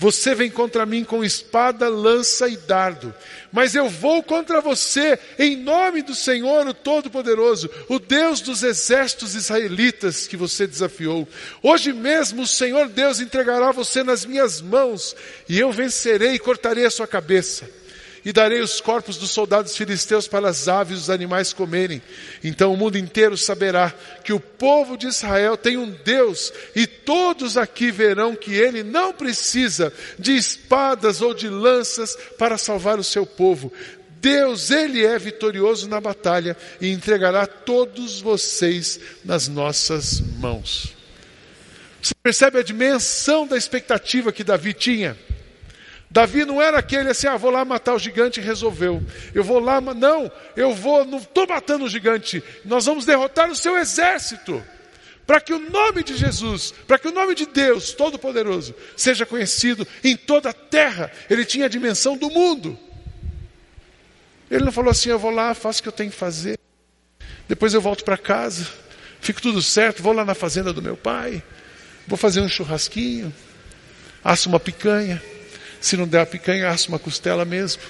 Você 0.02 0.34
vem 0.34 0.50
contra 0.50 0.84
mim 0.84 1.04
com 1.04 1.22
espada, 1.22 1.88
lança 1.88 2.48
e 2.48 2.56
dardo. 2.56 3.14
Mas 3.52 3.76
eu 3.76 3.88
vou 3.88 4.20
contra 4.20 4.60
você 4.60 5.16
em 5.38 5.54
nome 5.54 6.02
do 6.02 6.12
Senhor, 6.12 6.66
o 6.66 6.74
Todo-Poderoso, 6.74 7.70
o 7.88 8.00
Deus 8.00 8.40
dos 8.40 8.64
exércitos 8.64 9.36
israelitas 9.36 10.26
que 10.26 10.36
você 10.36 10.66
desafiou. 10.66 11.28
Hoje 11.62 11.92
mesmo 11.92 12.42
o 12.42 12.48
Senhor 12.48 12.88
Deus 12.88 13.20
entregará 13.20 13.70
você 13.70 14.02
nas 14.02 14.24
minhas 14.24 14.60
mãos, 14.60 15.14
e 15.48 15.60
eu 15.60 15.70
vencerei 15.70 16.32
e 16.32 16.38
cortarei 16.40 16.84
a 16.84 16.90
sua 16.90 17.06
cabeça 17.06 17.81
e 18.24 18.32
darei 18.32 18.60
os 18.60 18.80
corpos 18.80 19.16
dos 19.16 19.30
soldados 19.30 19.76
filisteus 19.76 20.28
para 20.28 20.48
as 20.48 20.68
aves 20.68 20.98
e 20.98 21.00
os 21.02 21.10
animais 21.10 21.52
comerem. 21.52 22.00
Então 22.42 22.72
o 22.72 22.76
mundo 22.76 22.96
inteiro 22.96 23.36
saberá 23.36 23.92
que 24.24 24.32
o 24.32 24.40
povo 24.40 24.96
de 24.96 25.06
Israel 25.06 25.56
tem 25.56 25.76
um 25.76 25.90
Deus, 25.90 26.52
e 26.74 26.86
todos 26.86 27.56
aqui 27.56 27.90
verão 27.90 28.36
que 28.36 28.54
ele 28.54 28.82
não 28.82 29.12
precisa 29.12 29.92
de 30.18 30.36
espadas 30.36 31.20
ou 31.20 31.34
de 31.34 31.48
lanças 31.48 32.16
para 32.38 32.58
salvar 32.58 32.98
o 32.98 33.04
seu 33.04 33.26
povo. 33.26 33.72
Deus, 34.22 34.70
Ele 34.70 35.04
é 35.04 35.18
vitorioso 35.18 35.88
na 35.88 36.00
batalha 36.00 36.56
e 36.80 36.92
entregará 36.92 37.44
todos 37.44 38.20
vocês 38.20 39.00
nas 39.24 39.48
nossas 39.48 40.20
mãos. 40.20 40.94
Você 42.00 42.14
percebe 42.22 42.58
a 42.58 42.62
dimensão 42.62 43.48
da 43.48 43.56
expectativa 43.56 44.32
que 44.32 44.44
Davi 44.44 44.72
tinha? 44.74 45.18
Davi 46.12 46.44
não 46.44 46.60
era 46.60 46.78
aquele 46.78 47.08
assim, 47.08 47.26
ah, 47.26 47.38
vou 47.38 47.50
lá 47.50 47.64
matar 47.64 47.94
o 47.94 47.98
gigante 47.98 48.38
e 48.38 48.42
resolveu. 48.42 49.02
Eu 49.34 49.42
vou 49.42 49.58
lá, 49.58 49.80
não, 49.80 50.30
eu 50.54 50.74
vou, 50.74 51.06
não 51.06 51.16
estou 51.16 51.46
matando 51.46 51.86
o 51.86 51.88
gigante, 51.88 52.44
nós 52.66 52.84
vamos 52.84 53.06
derrotar 53.06 53.50
o 53.50 53.56
seu 53.56 53.78
exército. 53.78 54.62
Para 55.26 55.40
que 55.40 55.54
o 55.54 55.70
nome 55.70 56.04
de 56.04 56.14
Jesus, 56.14 56.74
para 56.86 56.98
que 56.98 57.08
o 57.08 57.12
nome 57.12 57.34
de 57.34 57.46
Deus 57.46 57.92
Todo-Poderoso 57.92 58.74
seja 58.94 59.24
conhecido 59.24 59.88
em 60.04 60.14
toda 60.14 60.50
a 60.50 60.52
terra. 60.52 61.10
Ele 61.30 61.46
tinha 61.46 61.64
a 61.64 61.68
dimensão 61.68 62.14
do 62.14 62.28
mundo. 62.28 62.78
Ele 64.50 64.64
não 64.64 64.72
falou 64.72 64.90
assim, 64.90 65.08
eu 65.08 65.18
vou 65.18 65.30
lá, 65.30 65.54
faço 65.54 65.80
o 65.80 65.82
que 65.82 65.88
eu 65.88 65.92
tenho 65.92 66.10
que 66.10 66.16
fazer. 66.16 66.58
Depois 67.48 67.72
eu 67.72 67.80
volto 67.80 68.04
para 68.04 68.18
casa, 68.18 68.66
fico 69.18 69.40
tudo 69.40 69.62
certo, 69.62 70.02
vou 70.02 70.12
lá 70.12 70.26
na 70.26 70.34
fazenda 70.34 70.74
do 70.74 70.82
meu 70.82 70.96
pai, 70.96 71.42
vou 72.06 72.18
fazer 72.18 72.42
um 72.42 72.48
churrasquinho, 72.48 73.32
asso 74.22 74.50
uma 74.50 74.60
picanha. 74.60 75.22
Se 75.82 75.96
não 75.96 76.06
der 76.06 76.20
a 76.20 76.26
picanha, 76.26 76.68
assa 76.68 76.88
uma 76.88 76.98
costela 76.98 77.44
mesmo. 77.44 77.82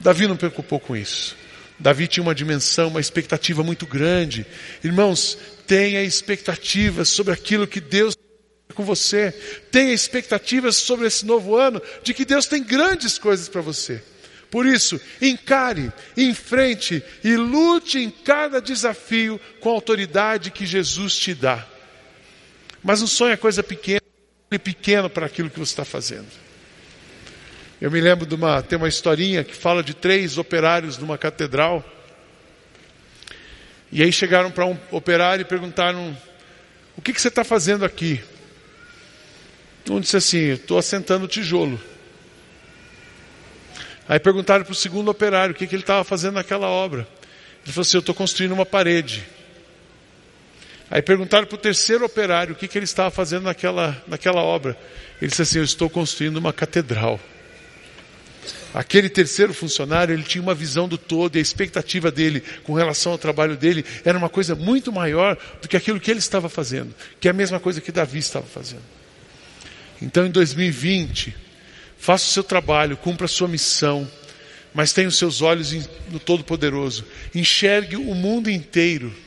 Davi 0.00 0.26
não 0.26 0.38
preocupou 0.38 0.80
com 0.80 0.96
isso. 0.96 1.36
Davi 1.78 2.08
tinha 2.08 2.22
uma 2.22 2.34
dimensão, 2.34 2.88
uma 2.88 3.00
expectativa 3.00 3.62
muito 3.62 3.86
grande. 3.86 4.46
Irmãos, 4.82 5.36
tenha 5.66 6.02
expectativas 6.02 7.10
sobre 7.10 7.34
aquilo 7.34 7.66
que 7.66 7.78
Deus 7.78 8.16
tem 8.16 8.74
com 8.74 8.82
você. 8.82 9.32
Tenha 9.70 9.92
expectativas 9.92 10.76
sobre 10.76 11.06
esse 11.06 11.26
novo 11.26 11.56
ano, 11.56 11.80
de 12.02 12.14
que 12.14 12.24
Deus 12.24 12.46
tem 12.46 12.62
grandes 12.62 13.18
coisas 13.18 13.46
para 13.46 13.60
você. 13.60 14.02
Por 14.50 14.64
isso, 14.64 14.98
encare, 15.20 15.92
enfrente 16.16 17.02
e 17.22 17.36
lute 17.36 17.98
em 17.98 18.08
cada 18.08 18.62
desafio 18.62 19.38
com 19.60 19.68
a 19.68 19.72
autoridade 19.72 20.50
que 20.50 20.64
Jesus 20.64 21.16
te 21.16 21.34
dá. 21.34 21.66
Mas 22.82 23.00
não 23.00 23.06
sonha 23.06 23.36
coisa 23.36 23.62
pequena 23.62 24.03
pequeno 24.58 25.08
para 25.08 25.26
aquilo 25.26 25.50
que 25.50 25.58
você 25.58 25.72
está 25.72 25.84
fazendo. 25.84 26.26
Eu 27.80 27.90
me 27.90 28.00
lembro 28.00 28.24
de 28.24 28.34
uma, 28.34 28.62
tem 28.62 28.78
uma 28.78 28.88
historinha 28.88 29.44
que 29.44 29.54
fala 29.54 29.82
de 29.82 29.94
três 29.94 30.38
operários 30.38 30.96
numa 30.96 31.18
catedral. 31.18 31.84
E 33.92 34.02
aí 34.02 34.10
chegaram 34.10 34.50
para 34.50 34.64
um 34.64 34.78
operário 34.90 35.42
e 35.42 35.44
perguntaram: 35.44 36.16
O 36.96 37.02
que, 37.02 37.12
que 37.12 37.20
você 37.20 37.28
está 37.28 37.44
fazendo 37.44 37.84
aqui? 37.84 38.22
Um 39.90 40.00
disse 40.00 40.16
assim: 40.16 40.52
Estou 40.52 40.78
assentando 40.78 41.28
tijolo. 41.28 41.80
Aí 44.08 44.18
perguntaram 44.18 44.64
para 44.64 44.72
o 44.72 44.76
segundo 44.76 45.10
operário 45.10 45.54
o 45.54 45.56
que, 45.56 45.66
que 45.66 45.74
ele 45.74 45.82
estava 45.82 46.04
fazendo 46.04 46.34
naquela 46.34 46.68
obra. 46.68 47.06
Ele 47.64 47.72
falou 47.72 47.82
assim: 47.82 47.96
Eu 47.96 48.00
estou 48.00 48.14
construindo 48.14 48.52
uma 48.52 48.66
parede. 48.66 49.24
Aí 50.94 51.02
perguntaram 51.02 51.44
para 51.44 51.56
o 51.56 51.58
terceiro 51.58 52.04
operário 52.04 52.52
o 52.52 52.56
que, 52.56 52.68
que 52.68 52.78
ele 52.78 52.84
estava 52.84 53.10
fazendo 53.10 53.42
naquela, 53.42 54.00
naquela 54.06 54.40
obra. 54.40 54.78
Ele 55.20 55.28
disse 55.28 55.42
assim: 55.42 55.58
Eu 55.58 55.64
estou 55.64 55.90
construindo 55.90 56.36
uma 56.36 56.52
catedral. 56.52 57.18
Aquele 58.72 59.08
terceiro 59.08 59.52
funcionário, 59.52 60.12
ele 60.12 60.22
tinha 60.22 60.40
uma 60.40 60.54
visão 60.54 60.86
do 60.86 60.96
todo 60.96 61.34
e 61.34 61.40
a 61.40 61.42
expectativa 61.42 62.12
dele 62.12 62.44
com 62.62 62.74
relação 62.74 63.10
ao 63.10 63.18
trabalho 63.18 63.56
dele 63.56 63.84
era 64.04 64.16
uma 64.16 64.28
coisa 64.28 64.54
muito 64.54 64.92
maior 64.92 65.36
do 65.60 65.66
que 65.66 65.76
aquilo 65.76 65.98
que 65.98 66.12
ele 66.12 66.20
estava 66.20 66.48
fazendo, 66.48 66.94
que 67.18 67.26
é 67.26 67.32
a 67.32 67.34
mesma 67.34 67.58
coisa 67.58 67.80
que 67.80 67.90
Davi 67.90 68.20
estava 68.20 68.46
fazendo. 68.46 68.84
Então, 70.00 70.24
em 70.24 70.30
2020, 70.30 71.34
faça 71.98 72.24
o 72.24 72.30
seu 72.30 72.44
trabalho, 72.44 72.96
cumpra 72.96 73.24
a 73.24 73.28
sua 73.28 73.48
missão, 73.48 74.08
mas 74.72 74.92
tenha 74.92 75.08
os 75.08 75.18
seus 75.18 75.42
olhos 75.42 75.72
no 76.08 76.20
Todo-Poderoso. 76.20 77.04
Enxergue 77.34 77.96
o 77.96 78.14
mundo 78.14 78.48
inteiro 78.48 79.23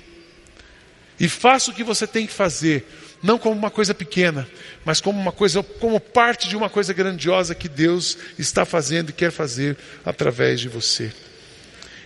e 1.20 1.28
faça 1.28 1.72
o 1.72 1.74
que 1.74 1.84
você 1.84 2.06
tem 2.06 2.28
que 2.28 2.34
fazer 2.34 2.86
não 3.22 3.38
como 3.38 3.56
uma 3.56 3.72
coisa 3.72 3.94
pequena, 3.94 4.48
mas 4.86 5.02
como 5.02 5.20
uma 5.20 5.32
coisa, 5.32 5.64
como 5.64 6.00
parte 6.00 6.48
de 6.48 6.56
uma 6.56 6.70
coisa 6.70 6.94
grandiosa 6.94 7.56
que 7.56 7.68
Deus 7.68 8.18
está 8.38 8.66
fazendo 8.66 9.10
e 9.10 9.14
quer 9.14 9.32
fazer 9.32 9.78
através 10.06 10.60
de 10.60 10.70
você. 10.70 11.12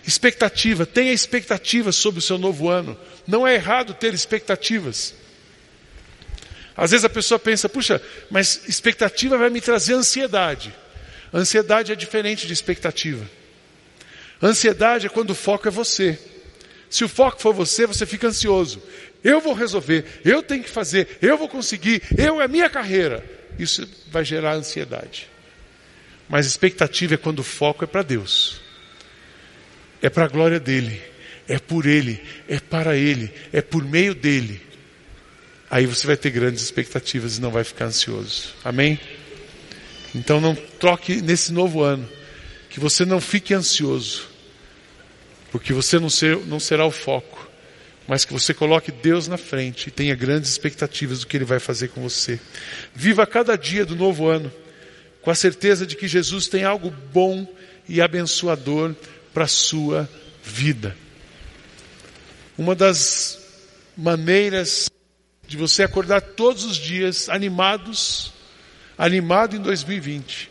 Expectativa, 0.06 0.84
tenha 0.84 1.12
expectativas 1.12 1.96
sobre 1.96 2.18
o 2.18 2.22
seu 2.22 2.38
novo 2.38 2.68
ano. 2.68 2.98
Não 3.26 3.46
é 3.46 3.54
errado 3.54 3.94
ter 3.94 4.12
expectativas. 4.14 5.14
Às 6.76 6.90
vezes 6.90 7.04
a 7.04 7.10
pessoa 7.10 7.38
pensa, 7.38 7.68
puxa, 7.68 8.00
mas 8.30 8.62
expectativa 8.66 9.36
vai 9.36 9.50
me 9.50 9.60
trazer 9.60 9.94
ansiedade. 9.94 10.74
Ansiedade 11.32 11.92
é 11.92 11.94
diferente 11.94 12.46
de 12.46 12.52
expectativa. 12.52 13.28
Ansiedade 14.42 15.06
é 15.06 15.10
quando 15.10 15.30
o 15.30 15.34
foco 15.36 15.68
é 15.68 15.70
você. 15.70 16.18
Se 16.92 17.02
o 17.04 17.08
foco 17.08 17.40
for 17.40 17.54
você, 17.54 17.86
você 17.86 18.04
fica 18.04 18.28
ansioso. 18.28 18.82
Eu 19.24 19.40
vou 19.40 19.54
resolver, 19.54 20.04
eu 20.22 20.42
tenho 20.42 20.62
que 20.62 20.68
fazer, 20.68 21.16
eu 21.22 21.38
vou 21.38 21.48
conseguir, 21.48 22.02
eu 22.18 22.38
é 22.38 22.46
minha 22.46 22.68
carreira. 22.68 23.24
Isso 23.58 23.88
vai 24.10 24.22
gerar 24.26 24.52
ansiedade. 24.52 25.26
Mas 26.28 26.44
expectativa 26.44 27.14
é 27.14 27.16
quando 27.16 27.38
o 27.38 27.42
foco 27.42 27.82
é 27.82 27.86
para 27.86 28.02
Deus. 28.02 28.60
É 30.02 30.10
para 30.10 30.26
a 30.26 30.28
glória 30.28 30.60
dele, 30.60 31.00
é 31.48 31.58
por 31.58 31.86
ele, 31.86 32.22
é 32.46 32.60
para 32.60 32.94
ele, 32.94 33.32
é 33.54 33.62
por 33.62 33.82
meio 33.82 34.14
dele. 34.14 34.60
Aí 35.70 35.86
você 35.86 36.06
vai 36.06 36.18
ter 36.18 36.28
grandes 36.28 36.62
expectativas 36.62 37.38
e 37.38 37.40
não 37.40 37.50
vai 37.50 37.64
ficar 37.64 37.86
ansioso. 37.86 38.54
Amém? 38.62 39.00
Então 40.14 40.42
não 40.42 40.54
troque 40.54 41.22
nesse 41.22 41.54
novo 41.54 41.82
ano, 41.82 42.06
que 42.68 42.78
você 42.78 43.06
não 43.06 43.18
fique 43.18 43.54
ansioso, 43.54 44.28
porque 45.52 45.72
você 45.72 46.00
não, 46.00 46.10
ser, 46.10 46.38
não 46.46 46.58
será 46.58 46.84
o 46.84 46.90
foco 46.90 47.52
mas 48.06 48.24
que 48.24 48.32
você 48.32 48.52
coloque 48.52 48.90
Deus 48.90 49.28
na 49.28 49.36
frente 49.36 49.86
e 49.86 49.90
tenha 49.90 50.14
grandes 50.14 50.50
expectativas 50.50 51.20
do 51.20 51.26
que 51.26 51.36
Ele 51.36 51.44
vai 51.44 51.58
fazer 51.58 51.88
com 51.88 52.02
você. 52.02 52.40
Viva 52.94 53.26
cada 53.26 53.56
dia 53.56 53.84
do 53.86 53.94
novo 53.94 54.28
ano 54.28 54.52
com 55.20 55.30
a 55.30 55.34
certeza 55.34 55.86
de 55.86 55.94
que 55.94 56.08
Jesus 56.08 56.48
tem 56.48 56.64
algo 56.64 56.90
bom 57.12 57.46
e 57.88 58.00
abençoador 58.00 58.94
para 59.32 59.44
a 59.44 59.48
sua 59.48 60.08
vida. 60.42 60.96
Uma 62.58 62.74
das 62.74 63.38
maneiras 63.96 64.90
de 65.46 65.56
você 65.56 65.84
acordar 65.84 66.20
todos 66.20 66.64
os 66.64 66.76
dias 66.76 67.28
animados, 67.28 68.32
animado 68.98 69.54
em 69.54 69.60
2020, 69.60 70.50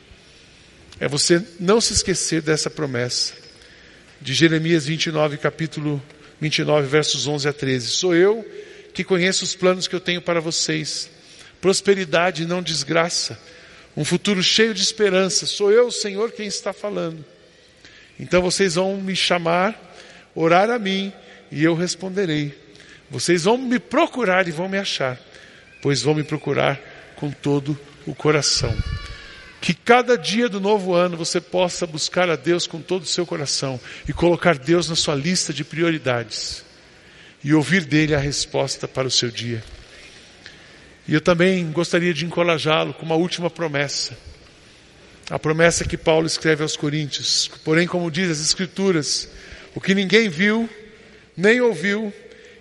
é 1.00 1.08
você 1.08 1.46
não 1.60 1.82
se 1.82 1.94
esquecer 1.94 2.42
dessa 2.42 2.70
promessa 2.70 3.41
de 4.22 4.36
Jeremias 4.36 4.86
29, 4.86 5.38
capítulo 5.38 6.02
29, 6.40 6.88
versos 6.88 7.26
11 7.26 7.50
a 7.50 7.54
13. 7.54 7.88
Sou 7.88 8.16
eu 8.16 8.46
que 8.94 9.04
conheço 9.04 9.44
os 9.44 9.56
planos 9.56 9.88
que 9.88 9.96
eu 9.96 10.00
tenho 10.00 10.22
para 10.22 10.40
vocês. 10.40 11.10
Prosperidade 11.60 12.44
e 12.44 12.46
não 12.46 12.62
desgraça. 12.62 13.40
Um 13.98 14.06
futuro 14.06 14.44
cheio 14.44 14.76
de 14.76 14.82
esperança. 14.82 15.48
Sou 15.48 15.72
eu, 15.72 15.90
Senhor, 15.90 16.32
quem 16.32 16.46
está 16.46 16.72
falando. 16.72 17.26
Então 18.20 18.44
vocês 18.44 18.76
vão 18.76 18.98
me 18.98 19.16
chamar, 19.16 19.96
orar 20.36 20.70
a 20.70 20.78
mim, 20.78 21.12
e 21.52 21.64
eu 21.64 21.74
responderei. 21.74 22.54
Vocês 23.10 23.46
vão 23.46 23.58
me 23.58 23.80
procurar 23.80 24.48
e 24.48 24.52
vão 24.52 24.70
me 24.70 24.78
achar, 24.78 25.20
pois 25.82 26.02
vão 26.02 26.14
me 26.14 26.24
procurar 26.24 26.80
com 27.16 27.32
todo 27.32 27.78
o 28.06 28.14
coração. 28.14 28.76
Que 29.62 29.76
cada 29.76 30.18
dia 30.18 30.50
do 30.50 30.60
novo 30.60 30.96
ano 30.96 31.16
você 31.16 31.40
possa 31.40 31.86
buscar 31.86 32.28
a 32.32 32.36
Deus 32.36 32.66
com 32.66 32.82
todo 32.82 33.04
o 33.04 33.08
seu 33.08 33.28
coração 33.28 33.80
e 34.10 34.12
colocar 34.12 34.58
Deus 34.58 34.90
na 34.90 34.96
sua 34.96 35.14
lista 35.14 35.54
de 35.54 35.64
prioridades 35.64 36.66
e 37.44 37.54
ouvir 37.54 37.86
dele 37.86 38.16
a 38.16 38.20
resposta 38.20 38.88
para 38.88 39.08
o 39.08 39.12
seu 39.12 39.30
dia. 39.30 39.64
E 41.08 41.14
eu 41.14 41.22
também 41.22 41.72
gostaria 41.72 42.12
de 42.12 42.26
encorajá-lo 42.26 42.94
com 42.96 43.06
uma 43.06 43.16
última 43.16 43.52
promessa. 43.52 44.18
A 45.30 45.38
promessa 45.38 45.86
que 45.86 45.96
Paulo 45.96 46.26
escreve 46.26 46.64
aos 46.64 46.76
Coríntios. 46.76 47.50
Porém, 47.64 47.88
como 47.88 48.10
diz 48.10 48.32
as 48.32 48.42
Escrituras, 48.42 49.30
o 49.76 49.80
que 49.80 49.94
ninguém 49.94 50.28
viu, 50.28 50.68
nem 51.38 51.62
ouviu 51.62 52.12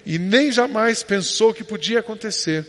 e 0.04 0.18
nem 0.18 0.52
jamais 0.52 1.02
pensou 1.02 1.54
que 1.54 1.64
podia 1.64 2.00
acontecer, 2.00 2.66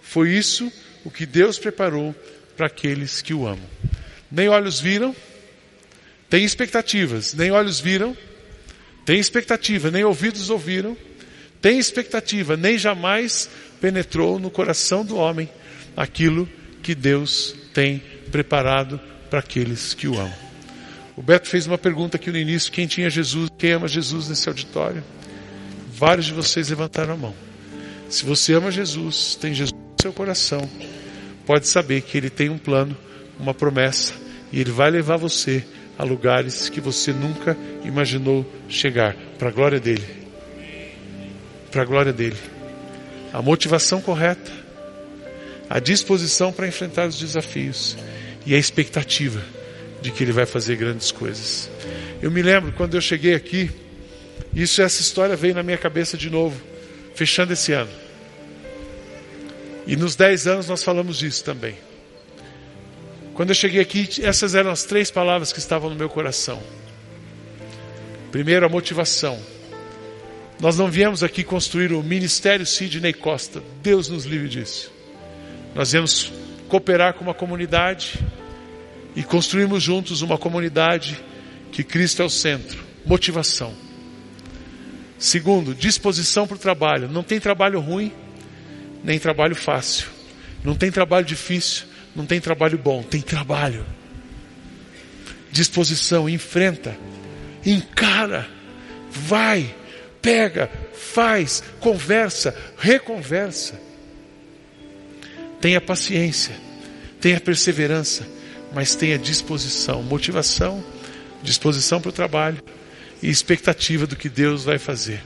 foi 0.00 0.30
isso 0.30 0.72
o 1.04 1.10
que 1.10 1.26
Deus 1.26 1.58
preparou 1.58 2.14
para 2.56 2.66
aqueles 2.66 3.20
que 3.20 3.34
o 3.34 3.46
amam. 3.46 3.68
Nem 4.30 4.48
olhos 4.48 4.80
viram, 4.80 5.14
tem 6.28 6.44
expectativas, 6.44 7.34
nem 7.34 7.50
olhos 7.50 7.80
viram, 7.80 8.16
tem 9.04 9.18
expectativa, 9.18 9.90
nem 9.90 10.04
ouvidos 10.04 10.50
ouviram, 10.50 10.96
tem 11.60 11.78
expectativa, 11.78 12.56
nem 12.56 12.76
jamais 12.76 13.48
penetrou 13.80 14.38
no 14.38 14.50
coração 14.50 15.04
do 15.04 15.16
homem 15.16 15.48
aquilo 15.96 16.48
que 16.82 16.94
Deus 16.94 17.54
tem 17.72 18.02
preparado 18.30 19.00
para 19.30 19.38
aqueles 19.38 19.94
que 19.94 20.08
o 20.08 20.18
amam. 20.18 20.44
O 21.16 21.22
Beto 21.22 21.48
fez 21.48 21.66
uma 21.66 21.78
pergunta 21.78 22.16
aqui 22.16 22.30
no 22.30 22.38
início: 22.38 22.72
quem 22.72 22.86
tinha 22.86 23.08
Jesus, 23.08 23.48
quem 23.56 23.72
ama 23.72 23.86
Jesus 23.86 24.28
nesse 24.28 24.48
auditório? 24.48 25.02
Vários 25.92 26.26
de 26.26 26.32
vocês 26.34 26.68
levantaram 26.70 27.14
a 27.14 27.16
mão. 27.16 27.34
Se 28.08 28.24
você 28.24 28.54
ama 28.54 28.70
Jesus, 28.70 29.36
tem 29.36 29.54
Jesus 29.54 29.72
no 29.72 30.02
seu 30.02 30.12
coração, 30.12 30.68
pode 31.46 31.68
saber 31.68 32.02
que 32.02 32.16
Ele 32.16 32.30
tem 32.30 32.48
um 32.48 32.58
plano, 32.58 32.96
uma 33.38 33.54
promessa, 33.54 34.14
e 34.52 34.60
Ele 34.60 34.70
vai 34.70 34.90
levar 34.90 35.16
você 35.16 35.64
a 35.98 36.04
lugares 36.04 36.68
que 36.68 36.80
você 36.80 37.12
nunca 37.12 37.56
imaginou 37.84 38.44
chegar, 38.68 39.14
para 39.38 39.48
a 39.48 39.52
glória 39.52 39.78
dEle. 39.78 40.04
Para 41.70 41.82
a 41.82 41.84
glória 41.84 42.12
dEle. 42.12 42.36
A 43.32 43.42
motivação 43.42 44.00
correta, 44.00 44.50
a 45.68 45.78
disposição 45.78 46.52
para 46.52 46.68
enfrentar 46.68 47.06
os 47.06 47.18
desafios 47.18 47.96
e 48.46 48.54
a 48.54 48.58
expectativa 48.58 49.42
de 50.00 50.10
que 50.10 50.22
Ele 50.22 50.32
vai 50.32 50.46
fazer 50.46 50.76
grandes 50.76 51.10
coisas. 51.10 51.70
Eu 52.20 52.30
me 52.30 52.42
lembro 52.42 52.72
quando 52.72 52.94
eu 52.94 53.00
cheguei 53.00 53.34
aqui, 53.34 53.70
isso, 54.54 54.80
essa 54.82 55.00
história 55.00 55.34
veio 55.34 55.54
na 55.54 55.62
minha 55.62 55.76
cabeça 55.76 56.16
de 56.16 56.30
novo, 56.30 56.60
fechando 57.14 57.52
esse 57.52 57.72
ano. 57.72 57.90
E 59.86 59.96
nos 59.96 60.16
dez 60.16 60.46
anos 60.46 60.68
nós 60.68 60.82
falamos 60.82 61.18
disso 61.18 61.44
também. 61.44 61.76
Quando 63.34 63.50
eu 63.50 63.54
cheguei 63.54 63.80
aqui, 63.80 64.08
essas 64.22 64.54
eram 64.54 64.70
as 64.70 64.84
três 64.84 65.10
palavras 65.10 65.52
que 65.52 65.58
estavam 65.58 65.90
no 65.90 65.96
meu 65.96 66.08
coração. 66.08 66.62
Primeiro, 68.30 68.64
a 68.64 68.68
motivação. 68.68 69.38
Nós 70.60 70.76
não 70.78 70.90
viemos 70.90 71.22
aqui 71.22 71.42
construir 71.42 71.92
o 71.92 72.02
Ministério 72.02 72.64
Sidney 72.64 73.12
Costa. 73.12 73.62
Deus 73.82 74.08
nos 74.08 74.24
livre 74.24 74.48
disso. 74.48 74.90
Nós 75.74 75.92
viemos 75.92 76.32
cooperar 76.68 77.14
com 77.14 77.24
uma 77.24 77.34
comunidade 77.34 78.20
e 79.16 79.22
construirmos 79.22 79.82
juntos 79.82 80.22
uma 80.22 80.38
comunidade 80.38 81.20
que 81.72 81.82
Cristo 81.82 82.22
é 82.22 82.24
o 82.24 82.30
centro. 82.30 82.82
Motivação. 83.04 83.74
Segundo, 85.18 85.74
disposição 85.74 86.46
para 86.46 86.56
o 86.56 86.58
trabalho. 86.58 87.08
Não 87.08 87.22
tem 87.22 87.40
trabalho 87.40 87.80
ruim 87.80 88.12
nem 89.04 89.18
trabalho 89.18 89.54
fácil. 89.54 90.06
Não 90.64 90.74
tem 90.74 90.90
trabalho 90.90 91.26
difícil, 91.26 91.84
não 92.16 92.24
tem 92.24 92.40
trabalho 92.40 92.78
bom, 92.78 93.02
tem 93.02 93.20
trabalho. 93.20 93.84
Disposição, 95.52 96.28
enfrenta, 96.28 96.96
encara, 97.64 98.48
vai, 99.10 99.72
pega, 100.22 100.70
faz, 100.94 101.62
conversa, 101.78 102.56
reconversa. 102.78 103.78
Tenha 105.60 105.80
paciência, 105.80 106.54
tenha 107.20 107.38
perseverança, 107.38 108.26
mas 108.74 108.94
tenha 108.94 109.18
disposição, 109.18 110.02
motivação, 110.02 110.82
disposição 111.42 112.00
para 112.00 112.08
o 112.08 112.12
trabalho 112.12 112.62
e 113.22 113.28
expectativa 113.28 114.06
do 114.06 114.16
que 114.16 114.28
Deus 114.28 114.64
vai 114.64 114.78
fazer. 114.78 115.22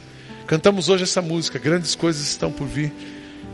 Cantamos 0.46 0.88
hoje 0.88 1.04
essa 1.04 1.22
música, 1.22 1.58
grandes 1.58 1.94
coisas 1.94 2.22
estão 2.22 2.50
por 2.50 2.66
vir. 2.66 2.92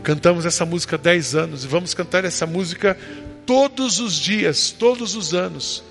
Cantamos 0.05 0.45
essa 0.45 0.67
música 0.67 0.97
há 0.97 0.99
10 0.99 1.33
anos 1.33 1.63
e 1.63 1.67
vamos 1.67 1.95
cantar 1.95 2.25
essa 2.25 2.45
música 2.45 2.95
todos 3.43 3.99
os 3.99 4.13
dias, 4.13 4.69
todos 4.69 5.15
os 5.15 5.33
anos, 5.33 5.83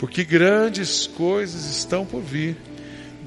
porque 0.00 0.24
grandes 0.24 1.06
coisas 1.06 1.66
estão 1.66 2.04
por 2.04 2.22
vir, 2.22 2.56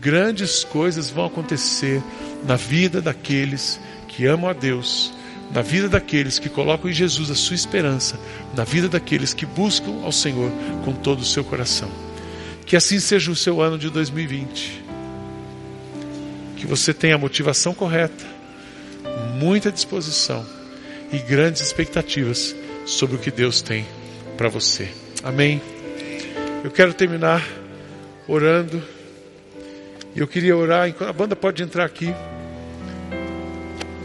grandes 0.02 0.66
coisas 0.66 1.10
vão 1.10 1.24
acontecer 1.24 2.04
na 2.46 2.58
vida 2.58 3.02
daqueles 3.02 3.80
que 4.10 4.26
amam 4.26 4.50
a 4.50 4.54
Deus, 4.54 5.14
na 5.54 5.62
vida 5.62 5.88
daqueles 5.88 6.38
que 6.38 6.50
colocam 6.50 6.92
em 6.92 6.94
Jesus 6.94 7.32
a 7.32 7.36
sua 7.36 7.56
esperança, 7.56 8.20
na 8.54 8.66
vida 8.66 8.90
daqueles 8.90 9.34
que 9.34 9.46
buscam 9.46 10.04
ao 10.04 10.12
Senhor 10.12 10.52
com 10.84 10.92
todo 10.92 11.22
o 11.22 11.26
seu 11.26 11.46
coração. 11.46 11.90
Que 12.66 12.76
assim 12.76 13.00
seja 13.00 13.32
o 13.32 13.38
seu 13.38 13.62
ano 13.62 13.78
de 13.78 13.90
2020. 13.90 14.84
Que 16.58 16.68
você 16.68 16.94
tenha 16.94 17.16
a 17.16 17.18
motivação 17.18 17.74
correta, 17.74 18.33
muita 19.44 19.70
disposição 19.70 20.46
e 21.12 21.20
grandes 21.20 21.62
expectativas 21.62 22.56
sobre 22.86 23.18
o 23.18 23.20
que 23.20 23.30
Deus 23.30 23.62
tem 23.62 23.86
para 24.38 24.48
você. 24.48 24.88
Amém. 25.22 25.62
Eu 26.64 26.72
quero 26.72 26.94
terminar 26.94 27.46
orando. 28.26 28.82
E 30.16 30.20
eu 30.20 30.28
queria 30.28 30.56
orar, 30.56 30.94
a 31.08 31.12
banda 31.12 31.36
pode 31.36 31.62
entrar 31.62 31.84
aqui. 31.84 32.14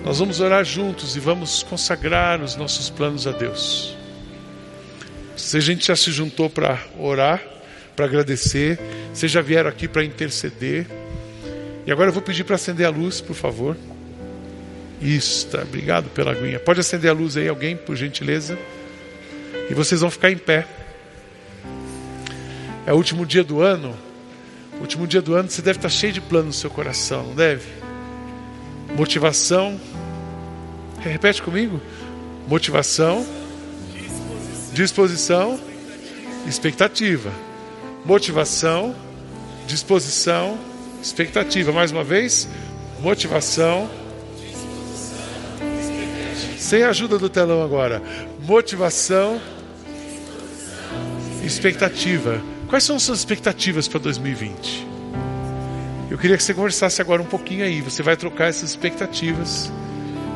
Nós 0.04 0.18
vamos 0.18 0.40
orar 0.40 0.64
juntos 0.64 1.14
e 1.14 1.20
vamos 1.20 1.62
consagrar 1.62 2.42
os 2.42 2.56
nossos 2.56 2.90
planos 2.90 3.26
a 3.26 3.30
Deus. 3.30 3.96
Se 5.36 5.56
a 5.56 5.60
gente 5.60 5.86
já 5.86 5.94
se 5.94 6.10
juntou 6.10 6.50
para 6.50 6.82
orar, 6.98 7.40
para 7.94 8.06
agradecer, 8.06 8.78
vocês 9.12 9.30
já 9.30 9.40
vieram 9.40 9.70
aqui 9.70 9.86
para 9.86 10.02
interceder. 10.02 10.86
E 11.86 11.92
agora 11.92 12.08
eu 12.08 12.12
vou 12.12 12.22
pedir 12.22 12.42
para 12.42 12.56
acender 12.56 12.86
a 12.86 12.90
luz, 12.90 13.20
por 13.20 13.36
favor. 13.36 13.76
Isso, 15.00 15.46
tá. 15.46 15.62
Obrigado 15.62 16.10
pela 16.10 16.32
aguinha. 16.32 16.58
Pode 16.58 16.80
acender 16.80 17.10
a 17.10 17.14
luz 17.14 17.36
aí, 17.36 17.48
alguém, 17.48 17.76
por 17.76 17.96
gentileza. 17.96 18.58
E 19.70 19.74
vocês 19.74 20.00
vão 20.00 20.10
ficar 20.10 20.30
em 20.30 20.38
pé. 20.38 20.66
É 22.86 22.92
o 22.92 22.96
último 22.96 23.24
dia 23.26 23.44
do 23.44 23.60
ano. 23.60 23.94
O 24.78 24.80
último 24.80 25.06
dia 25.06 25.20
do 25.20 25.34
ano 25.34 25.50
você 25.50 25.60
deve 25.60 25.78
estar 25.78 25.88
cheio 25.88 26.12
de 26.12 26.20
planos 26.20 26.46
no 26.46 26.52
seu 26.52 26.70
coração, 26.70 27.24
não 27.24 27.34
deve? 27.34 27.66
Motivação. 28.96 29.78
Repete 31.00 31.42
comigo. 31.42 31.80
Motivação. 32.46 33.26
Disposição. 34.72 35.60
Expectativa. 36.46 37.30
Motivação. 38.04 38.94
Disposição. 39.66 40.58
Expectativa. 41.02 41.72
Mais 41.72 41.92
uma 41.92 42.02
vez. 42.02 42.48
Motivação. 43.00 43.90
Sem 46.58 46.82
a 46.82 46.90
ajuda 46.90 47.18
do 47.18 47.28
telão 47.28 47.62
agora. 47.62 48.02
Motivação. 48.40 49.40
Expectativa. 51.44 52.42
Quais 52.66 52.82
são 52.82 52.96
as 52.96 53.04
suas 53.04 53.20
expectativas 53.20 53.86
para 53.86 54.00
2020? 54.00 54.86
Eu 56.10 56.18
queria 56.18 56.36
que 56.36 56.42
você 56.42 56.52
conversasse 56.52 57.00
agora 57.00 57.22
um 57.22 57.26
pouquinho 57.26 57.64
aí. 57.64 57.80
Você 57.80 58.02
vai 58.02 58.16
trocar 58.16 58.46
essas 58.46 58.70
expectativas. 58.70 59.70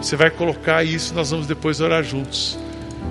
Você 0.00 0.14
vai 0.14 0.30
colocar 0.30 0.84
isso. 0.84 1.12
Nós 1.12 1.30
vamos 1.30 1.48
depois 1.48 1.80
orar 1.80 2.04
juntos, 2.04 2.56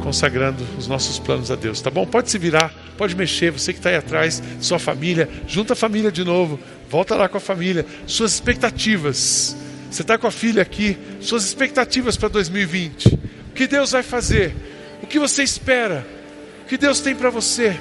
consagrando 0.01 0.65
os 0.77 0.87
nossos 0.87 1.19
planos 1.19 1.51
a 1.51 1.55
Deus. 1.55 1.81
Tá 1.81 1.89
bom? 1.89 2.05
Pode 2.05 2.31
se 2.31 2.37
virar, 2.37 2.73
pode 2.97 3.13
mexer. 3.13 3.51
Você 3.51 3.73
que 3.73 3.79
está 3.79 3.89
aí 3.89 3.97
atrás, 3.97 4.41
sua 4.61 4.79
família, 4.79 5.29
junta 5.45 5.73
a 5.73 5.75
família 5.75 6.11
de 6.11 6.23
novo. 6.23 6.57
Volta 6.89 7.13
lá 7.15 7.27
com 7.27 7.37
a 7.37 7.41
família. 7.41 7.85
Suas 8.07 8.33
expectativas. 8.33 9.55
Você 9.91 10.03
está 10.03 10.17
com 10.17 10.25
a 10.25 10.31
filha 10.31 10.61
aqui. 10.61 10.97
Suas 11.19 11.43
expectativas 11.43 12.15
para 12.15 12.29
2020. 12.29 13.07
O 13.07 13.53
que 13.53 13.67
Deus 13.67 13.91
vai 13.91 14.01
fazer? 14.01 14.55
O 15.03 15.07
que 15.07 15.19
você 15.19 15.43
espera? 15.43 16.07
O 16.63 16.67
que 16.67 16.77
Deus 16.77 17.01
tem 17.01 17.13
para 17.13 17.29
você? 17.29 17.77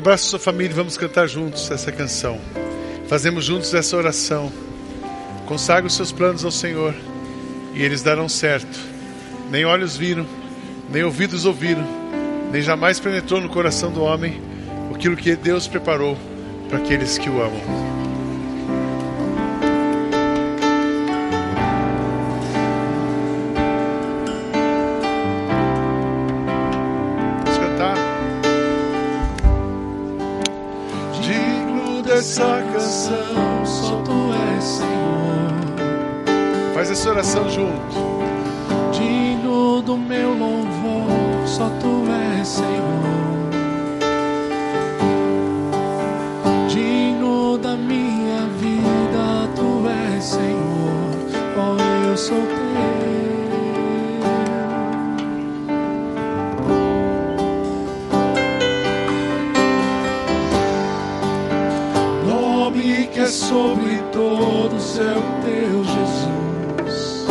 Abraça 0.00 0.24
sua 0.24 0.38
família 0.38 0.72
e 0.72 0.74
vamos 0.74 0.96
cantar 0.96 1.28
juntos 1.28 1.70
essa 1.70 1.92
canção. 1.92 2.40
Fazemos 3.06 3.44
juntos 3.44 3.74
essa 3.74 3.94
oração. 3.94 4.50
Consagra 5.44 5.86
os 5.86 5.94
seus 5.94 6.10
planos 6.10 6.42
ao 6.42 6.50
Senhor 6.50 6.94
e 7.74 7.82
eles 7.82 8.02
darão 8.02 8.26
certo. 8.26 8.80
Nem 9.50 9.66
olhos 9.66 9.98
viram, 9.98 10.26
nem 10.90 11.04
ouvidos 11.04 11.44
ouviram, 11.44 11.86
nem 12.50 12.62
jamais 12.62 12.98
penetrou 12.98 13.42
no 13.42 13.50
coração 13.50 13.92
do 13.92 14.00
homem 14.00 14.40
aquilo 14.94 15.14
que 15.18 15.36
Deus 15.36 15.68
preparou 15.68 16.16
para 16.70 16.78
aqueles 16.78 17.18
que 17.18 17.28
o 17.28 17.42
amam. 17.42 18.09
Essa 32.12 32.62
canção, 32.72 33.64
só 33.64 33.96
tu 34.02 34.32
és 34.56 34.64
Senhor. 34.64 36.74
Faz 36.74 36.90
essa 36.90 37.10
oração 37.10 37.48
junto. 37.48 38.20
Digno 38.92 39.80
do 39.82 39.96
meu 39.96 40.30
louvor, 40.30 41.46
só 41.46 41.70
tu 41.80 42.04
és 42.38 42.48
Senhor. 42.48 42.70
Digno 46.68 47.58
da 47.58 47.76
minha 47.76 48.46
vida, 48.58 49.48
tu 49.54 49.86
és 49.88 50.24
Senhor. 50.24 50.60
Oh, 51.56 52.08
eu 52.08 52.16
sou 52.16 52.42
sobre 63.30 63.98
todos 64.12 64.98
é 64.98 65.16
o 65.16 65.22
teu 65.44 65.84
Jesus, 65.84 67.26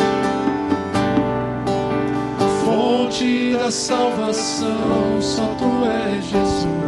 fonte 2.63 3.53
da 3.53 3.69
salvação, 3.69 5.21
só 5.21 5.45
tu 5.57 5.85
és 5.85 6.23
Jesus, 6.23 6.78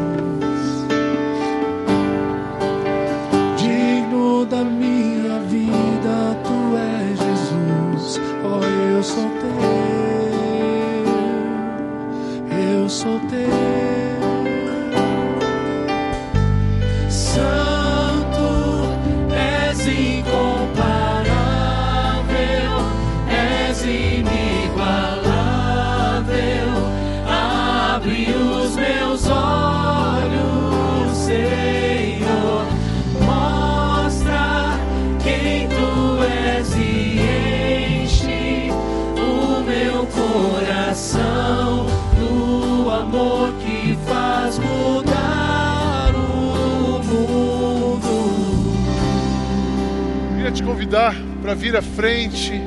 te 50.61 50.65
convidar 50.65 51.15
para 51.41 51.55
vir 51.55 51.75
à 51.75 51.81
frente, 51.81 52.61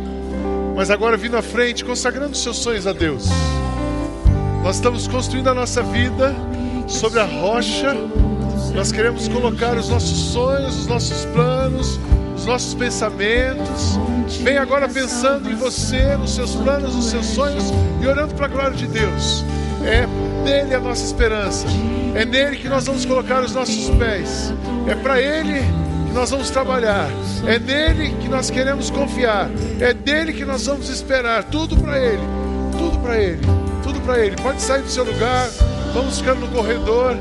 mas 0.75 0.91
agora 0.91 1.17
vindo 1.17 1.37
à 1.37 1.43
frente, 1.43 1.85
consagrando 1.85 2.37
seus 2.37 2.59
sonhos 2.59 2.87
a 2.87 2.93
Deus. 2.93 3.29
Nós 4.63 4.77
estamos 4.77 5.07
construindo 5.07 5.49
a 5.49 5.55
nossa 5.55 5.83
vida 5.83 6.35
sobre 6.89 7.21
a 7.21 7.25
rocha. 7.25 7.95
Nós 8.75 8.91
queremos 8.91 9.29
colocar 9.29 9.77
os 9.77 9.89
nossos 9.89 10.33
sonhos, 10.33 10.81
os 10.81 10.87
nossos 10.87 11.25
planos, 11.27 12.01
os 12.37 12.47
nossos 12.47 12.75
pensamentos. 12.75 13.99
Vem 14.43 14.59
agora 14.59 14.89
pensando 14.89 15.49
em 15.49 15.55
você, 15.55 16.17
nos 16.17 16.35
seus 16.35 16.57
planos, 16.57 16.97
nos 16.97 17.07
seus 17.07 17.27
sonhos 17.27 17.65
e 18.03 18.07
orando 18.07 18.35
para 18.35 18.47
a 18.47 18.49
glória 18.49 18.77
de 18.77 18.89
Deus. 18.89 19.45
É 19.85 20.07
nele 20.43 20.75
a 20.75 20.81
nossa 20.81 21.05
esperança. 21.05 21.67
É 22.15 22.25
nele 22.25 22.57
que 22.57 22.69
nós 22.69 22.87
vamos 22.87 23.05
colocar 23.05 23.43
os 23.45 23.53
nossos 23.53 23.91
pés. 23.91 24.53
É 24.89 24.95
para 24.95 25.21
ele 25.21 25.84
nós 26.15 26.31
vamos 26.31 26.49
trabalhar. 26.49 27.11
É 27.47 27.59
nele 27.59 28.15
que 28.23 28.29
nós 28.29 28.49
queremos 28.49 28.89
confiar. 28.89 29.51
É 29.81 29.93
dele 29.93 30.33
que 30.33 30.45
nós 30.45 30.65
vamos 30.65 30.89
esperar. 30.89 31.45
Tudo 31.45 31.77
para 31.77 31.99
ele. 31.99 32.23
Tudo 32.79 32.99
para 33.01 33.21
ele. 33.21 33.41
Tudo 33.83 34.01
para 34.01 34.25
ele. 34.25 34.37
Pode 34.37 34.63
sair 34.63 34.83
do 34.83 34.89
seu 34.89 35.05
lugar. 35.05 35.51
Vamos 35.93 36.21
ficar 36.21 36.35
no 36.35 36.49
corredor. 36.49 37.17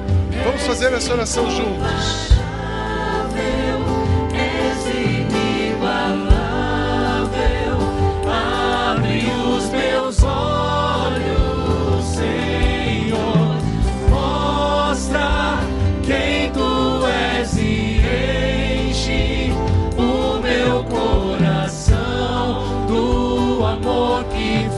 Vamos 0.46 0.62
fazer 0.62 0.94
essa 0.94 1.12
oração 1.12 1.50
juntos. 1.50 2.33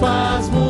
Interessante 0.02 0.64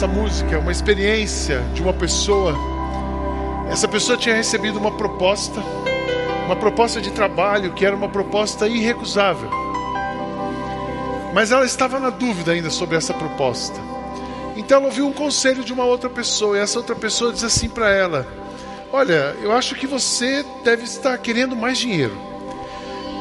nessa 0.00 0.06
música, 0.06 0.58
uma 0.58 0.72
experiência 0.72 1.60
de 1.74 1.82
uma 1.82 1.92
pessoa. 1.92 2.54
Essa 3.70 3.86
pessoa 3.86 4.16
tinha 4.16 4.34
recebido 4.34 4.78
uma 4.78 4.90
proposta, 4.90 5.60
uma 6.46 6.56
proposta 6.56 7.02
de 7.02 7.10
trabalho 7.10 7.74
que 7.74 7.84
era 7.84 7.94
uma 7.94 8.08
proposta 8.08 8.66
irrecusável. 8.66 9.50
Mas 11.34 11.52
ela 11.52 11.66
estava 11.66 12.00
na 12.00 12.08
dúvida 12.08 12.52
ainda 12.52 12.70
sobre 12.70 12.96
essa 12.96 13.12
proposta. 13.12 13.78
Então 14.56 14.78
ela 14.78 14.86
ouviu 14.86 15.06
um 15.06 15.12
conselho 15.12 15.62
de 15.62 15.70
uma 15.70 15.84
outra 15.84 16.08
pessoa, 16.08 16.56
e 16.56 16.60
essa 16.60 16.78
outra 16.78 16.96
pessoa 16.96 17.30
diz 17.30 17.44
assim 17.44 17.68
para 17.68 17.90
ela: 17.90 18.26
Olha, 18.90 19.36
eu 19.42 19.52
acho 19.52 19.74
que 19.74 19.86
você 19.86 20.42
deve 20.64 20.84
estar 20.84 21.18
querendo 21.18 21.54
mais 21.54 21.76
dinheiro. 21.76 22.16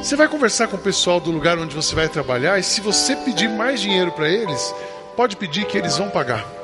Você 0.01 0.15
vai 0.15 0.29
conversar 0.29 0.69
com 0.69 0.77
o 0.77 0.79
pessoal 0.79 1.19
do 1.19 1.29
lugar 1.29 1.59
onde 1.59 1.75
você 1.75 1.93
vai 1.93 2.07
trabalhar, 2.07 2.57
e 2.57 2.63
se 2.63 2.79
você 2.79 3.17
pedir 3.17 3.49
mais 3.49 3.81
dinheiro 3.81 4.13
para 4.13 4.29
eles, 4.29 4.73
pode 5.17 5.35
pedir 5.35 5.65
que 5.65 5.77
eles 5.77 5.97
vão 5.97 6.09
pagar. 6.09 6.58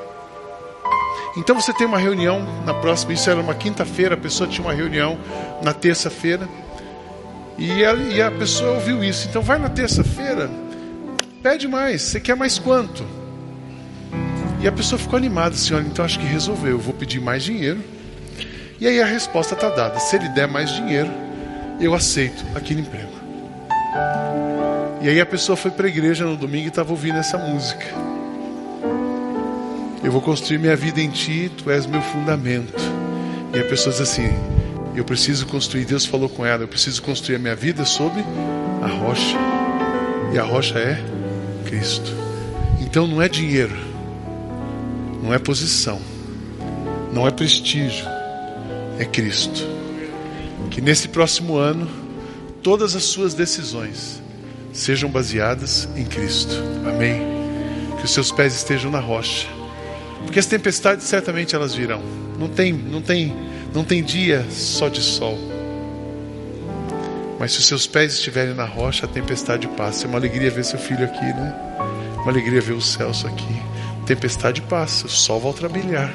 Então 1.38 1.60
você 1.60 1.74
tem 1.74 1.86
uma 1.86 1.98
reunião 1.98 2.46
na 2.66 2.74
próxima, 2.74 3.14
isso 3.14 3.30
era 3.30 3.40
uma 3.40 3.54
quinta-feira, 3.54 4.16
a 4.16 4.18
pessoa 4.18 4.50
tinha 4.50 4.66
uma 4.66 4.74
reunião 4.74 5.18
na 5.62 5.74
terça-feira. 5.74 6.48
E 7.58 7.86
a, 7.86 7.94
e 7.94 8.22
a 8.22 8.32
pessoa 8.32 8.72
ouviu 8.74 9.04
isso. 9.04 9.28
Então 9.28 9.42
vai 9.42 9.58
na 9.58 9.70
terça-feira, 9.70 10.50
pede 11.44 11.68
mais. 11.68 12.02
Você 12.02 12.20
quer 12.20 12.36
mais 12.36 12.58
quanto? 12.58 13.06
E 14.62 14.68
a 14.68 14.72
pessoa 14.72 14.98
ficou 14.98 15.18
animada, 15.18 15.56
assim, 15.56 15.74
olha, 15.74 15.86
então 15.86 16.04
acho 16.04 16.20
que 16.20 16.26
resolveu, 16.26 16.72
eu 16.72 16.80
vou 16.80 16.94
pedir 16.94 17.20
mais 17.20 17.44
dinheiro. 17.44 17.84
E 18.80 18.88
aí 18.88 19.02
a 19.02 19.06
resposta 19.06 19.54
está 19.54 19.70
dada. 19.70 20.00
Se 20.00 20.16
ele 20.16 20.28
der 20.30 20.48
mais 20.48 20.72
dinheiro, 20.72 21.10
eu 21.80 21.94
aceito 21.94 22.44
aquele 22.56 22.82
emprego. 22.82 23.14
E 25.02 25.10
aí 25.10 25.22
a 25.22 25.26
pessoa 25.26 25.56
foi 25.56 25.72
para 25.72 25.86
a 25.86 25.90
igreja 25.90 26.26
no 26.26 26.36
domingo 26.36 26.66
e 26.66 26.70
estava 26.70 26.92
ouvindo 26.92 27.18
essa 27.18 27.38
música. 27.38 27.86
Eu 30.06 30.12
vou 30.12 30.22
construir 30.22 30.60
minha 30.60 30.76
vida 30.76 31.02
em 31.02 31.10
ti, 31.10 31.52
tu 31.58 31.72
és 31.72 31.88
meu 31.88 32.00
fundamento. 32.00 32.80
E 33.52 33.60
a 33.60 33.64
pessoa 33.64 33.92
diz 33.92 34.00
assim: 34.00 34.30
Eu 34.96 35.04
preciso 35.04 35.48
construir, 35.48 35.84
Deus 35.84 36.06
falou 36.06 36.30
com 36.30 36.46
ela, 36.46 36.62
eu 36.62 36.68
preciso 36.68 37.02
construir 37.02 37.38
a 37.38 37.40
minha 37.40 37.56
vida 37.56 37.84
sobre 37.86 38.24
a 38.84 38.88
rocha. 38.88 39.36
E 40.32 40.38
a 40.38 40.44
rocha 40.44 40.78
é 40.78 41.04
Cristo. 41.66 42.14
Então 42.80 43.08
não 43.08 43.20
é 43.20 43.28
dinheiro, 43.28 43.76
não 45.24 45.34
é 45.34 45.40
posição, 45.40 46.00
não 47.12 47.28
é 47.28 47.32
prestígio, 47.32 48.06
é 49.00 49.06
Cristo. 49.06 49.68
Que 50.70 50.82
nesse 50.82 51.08
próximo 51.08 51.58
ano, 51.58 51.90
todas 52.62 52.96
as 52.96 53.06
suas 53.06 53.34
decisões 53.34 54.22
sejam 54.72 55.10
baseadas 55.10 55.90
em 55.96 56.06
Cristo. 56.06 56.54
Amém. 56.88 57.20
Que 57.98 58.06
os 58.06 58.12
seus 58.12 58.32
pés 58.32 58.54
estejam 58.54 58.92
na 58.92 59.00
rocha. 59.00 59.65
Porque 60.26 60.40
as 60.40 60.46
tempestades 60.46 61.06
certamente 61.06 61.56
elas 61.56 61.74
virão. 61.74 62.02
Não 62.38 62.50
tem, 62.50 62.74
não 62.74 63.02
tem, 63.02 63.34
não 63.74 63.84
tem 63.84 64.04
dia 64.04 64.46
só 64.50 64.90
de 64.90 65.02
sol. 65.02 65.38
Mas 67.40 67.54
se 67.54 67.60
os 67.60 67.66
seus 67.66 67.88
pés 67.88 68.14
estiverem 68.14 68.54
na 68.54 68.66
rocha, 68.66 69.06
a 69.06 69.10
tempestade 69.10 69.68
passa. 69.70 70.06
É 70.06 70.08
uma 70.08 70.18
alegria 70.18 70.50
ver 70.50 70.66
seu 70.66 70.80
filho 70.80 71.04
aqui, 71.04 71.26
né? 71.26 71.54
Uma 72.18 72.32
alegria 72.32 72.62
ver 72.62 72.74
o 72.74 72.82
Celso 72.82 73.28
aqui. 73.28 73.62
Tempestade 74.06 74.62
passa, 74.62 75.08
o 75.08 75.10
sol 75.10 75.40
volta 75.40 75.66
a 75.66 75.70
brilhar. 75.70 76.14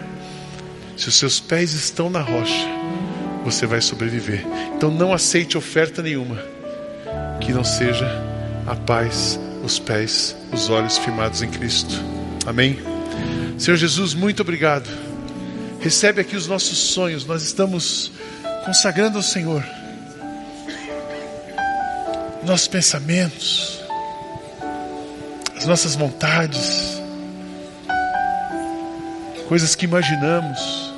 Se 0.97 1.09
os 1.09 1.15
seus 1.15 1.41
pés 1.41 1.73
estão 1.73 2.09
na 2.11 2.21
rocha, 2.21 2.67
você 3.45 3.67
vai 3.67 3.81
sobreviver. 3.81 4.45
Então 4.77 4.91
não 4.91 5.13
aceite 5.13 5.57
oferta 5.57 6.03
nenhuma 6.03 6.39
que 7.41 7.53
não 7.53 7.65
seja 7.65 8.07
a 8.67 8.77
paz, 8.77 9.41
os 9.65 9.79
pés, 9.79 10.37
os 10.53 10.69
olhos 10.69 10.99
firmados 10.99 11.43
em 11.43 11.49
Cristo. 11.49 11.95
Amém. 12.47 12.90
Senhor 13.61 13.77
Jesus, 13.77 14.15
muito 14.15 14.41
obrigado. 14.41 14.89
Recebe 15.83 16.23
aqui 16.23 16.35
os 16.35 16.47
nossos 16.47 16.79
sonhos, 16.79 17.27
nós 17.27 17.43
estamos 17.43 18.11
consagrando 18.65 19.19
ao 19.19 19.23
Senhor 19.23 19.63
nossos 22.43 22.69
pensamentos, 22.69 23.79
as 25.55 25.67
nossas 25.67 25.95
vontades, 25.95 27.03
coisas 29.47 29.75
que 29.75 29.85
imaginamos. 29.85 30.91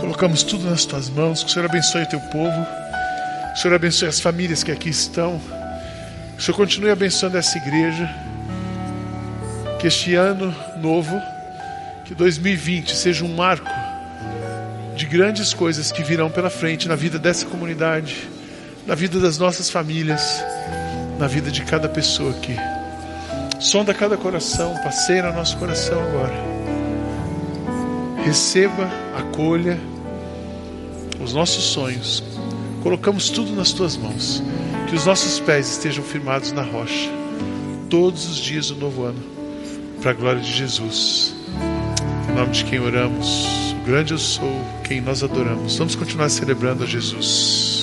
Colocamos 0.00 0.42
tudo 0.42 0.68
nas 0.68 0.84
tuas 0.84 1.08
mãos. 1.08 1.44
Que 1.44 1.50
o 1.50 1.52
Senhor 1.52 1.66
abençoe 1.66 2.02
o 2.02 2.08
teu 2.08 2.20
povo. 2.22 2.66
Que 3.52 3.58
o 3.58 3.62
Senhor 3.62 3.74
abençoe 3.76 4.08
as 4.08 4.18
famílias 4.18 4.64
que 4.64 4.72
aqui 4.72 4.88
estão. 4.88 5.40
Que 6.34 6.40
o 6.40 6.42
Senhor 6.42 6.56
continue 6.56 6.90
abençoando 6.90 7.38
essa 7.38 7.56
igreja. 7.56 8.31
Que 9.82 9.88
este 9.88 10.14
ano 10.14 10.54
novo, 10.80 11.20
que 12.04 12.14
2020 12.14 12.94
seja 12.94 13.24
um 13.24 13.34
marco 13.34 13.68
de 14.94 15.04
grandes 15.06 15.52
coisas 15.52 15.90
que 15.90 16.04
virão 16.04 16.30
pela 16.30 16.48
frente 16.48 16.86
na 16.86 16.94
vida 16.94 17.18
dessa 17.18 17.46
comunidade, 17.46 18.28
na 18.86 18.94
vida 18.94 19.18
das 19.18 19.38
nossas 19.38 19.68
famílias, 19.68 20.22
na 21.18 21.26
vida 21.26 21.50
de 21.50 21.62
cada 21.62 21.88
pessoa 21.88 22.30
aqui. 22.30 22.54
Sonda 23.58 23.92
cada 23.92 24.16
coração, 24.16 24.72
passeia 24.84 25.24
no 25.24 25.32
nosso 25.32 25.56
coração 25.56 26.00
agora. 26.00 26.34
Receba, 28.24 28.88
acolha 29.18 29.80
os 31.20 31.34
nossos 31.34 31.64
sonhos. 31.64 32.22
Colocamos 32.84 33.30
tudo 33.30 33.50
nas 33.56 33.72
tuas 33.72 33.96
mãos. 33.96 34.44
Que 34.88 34.94
os 34.94 35.06
nossos 35.06 35.40
pés 35.40 35.72
estejam 35.72 36.04
firmados 36.04 36.52
na 36.52 36.62
rocha 36.62 37.10
todos 37.90 38.28
os 38.28 38.36
dias 38.36 38.68
do 38.68 38.76
novo 38.76 39.02
ano, 39.02 39.41
para 40.02 40.10
a 40.10 40.14
glória 40.14 40.40
de 40.40 40.52
Jesus. 40.52 41.32
Em 42.28 42.34
nome 42.34 42.50
de 42.50 42.64
quem 42.64 42.80
oramos, 42.80 43.46
o 43.80 43.86
grande 43.86 44.12
eu 44.12 44.18
sou, 44.18 44.60
quem 44.82 45.00
nós 45.00 45.22
adoramos. 45.22 45.76
Vamos 45.76 45.94
continuar 45.94 46.28
celebrando 46.28 46.82
a 46.82 46.86
Jesus. 46.86 47.81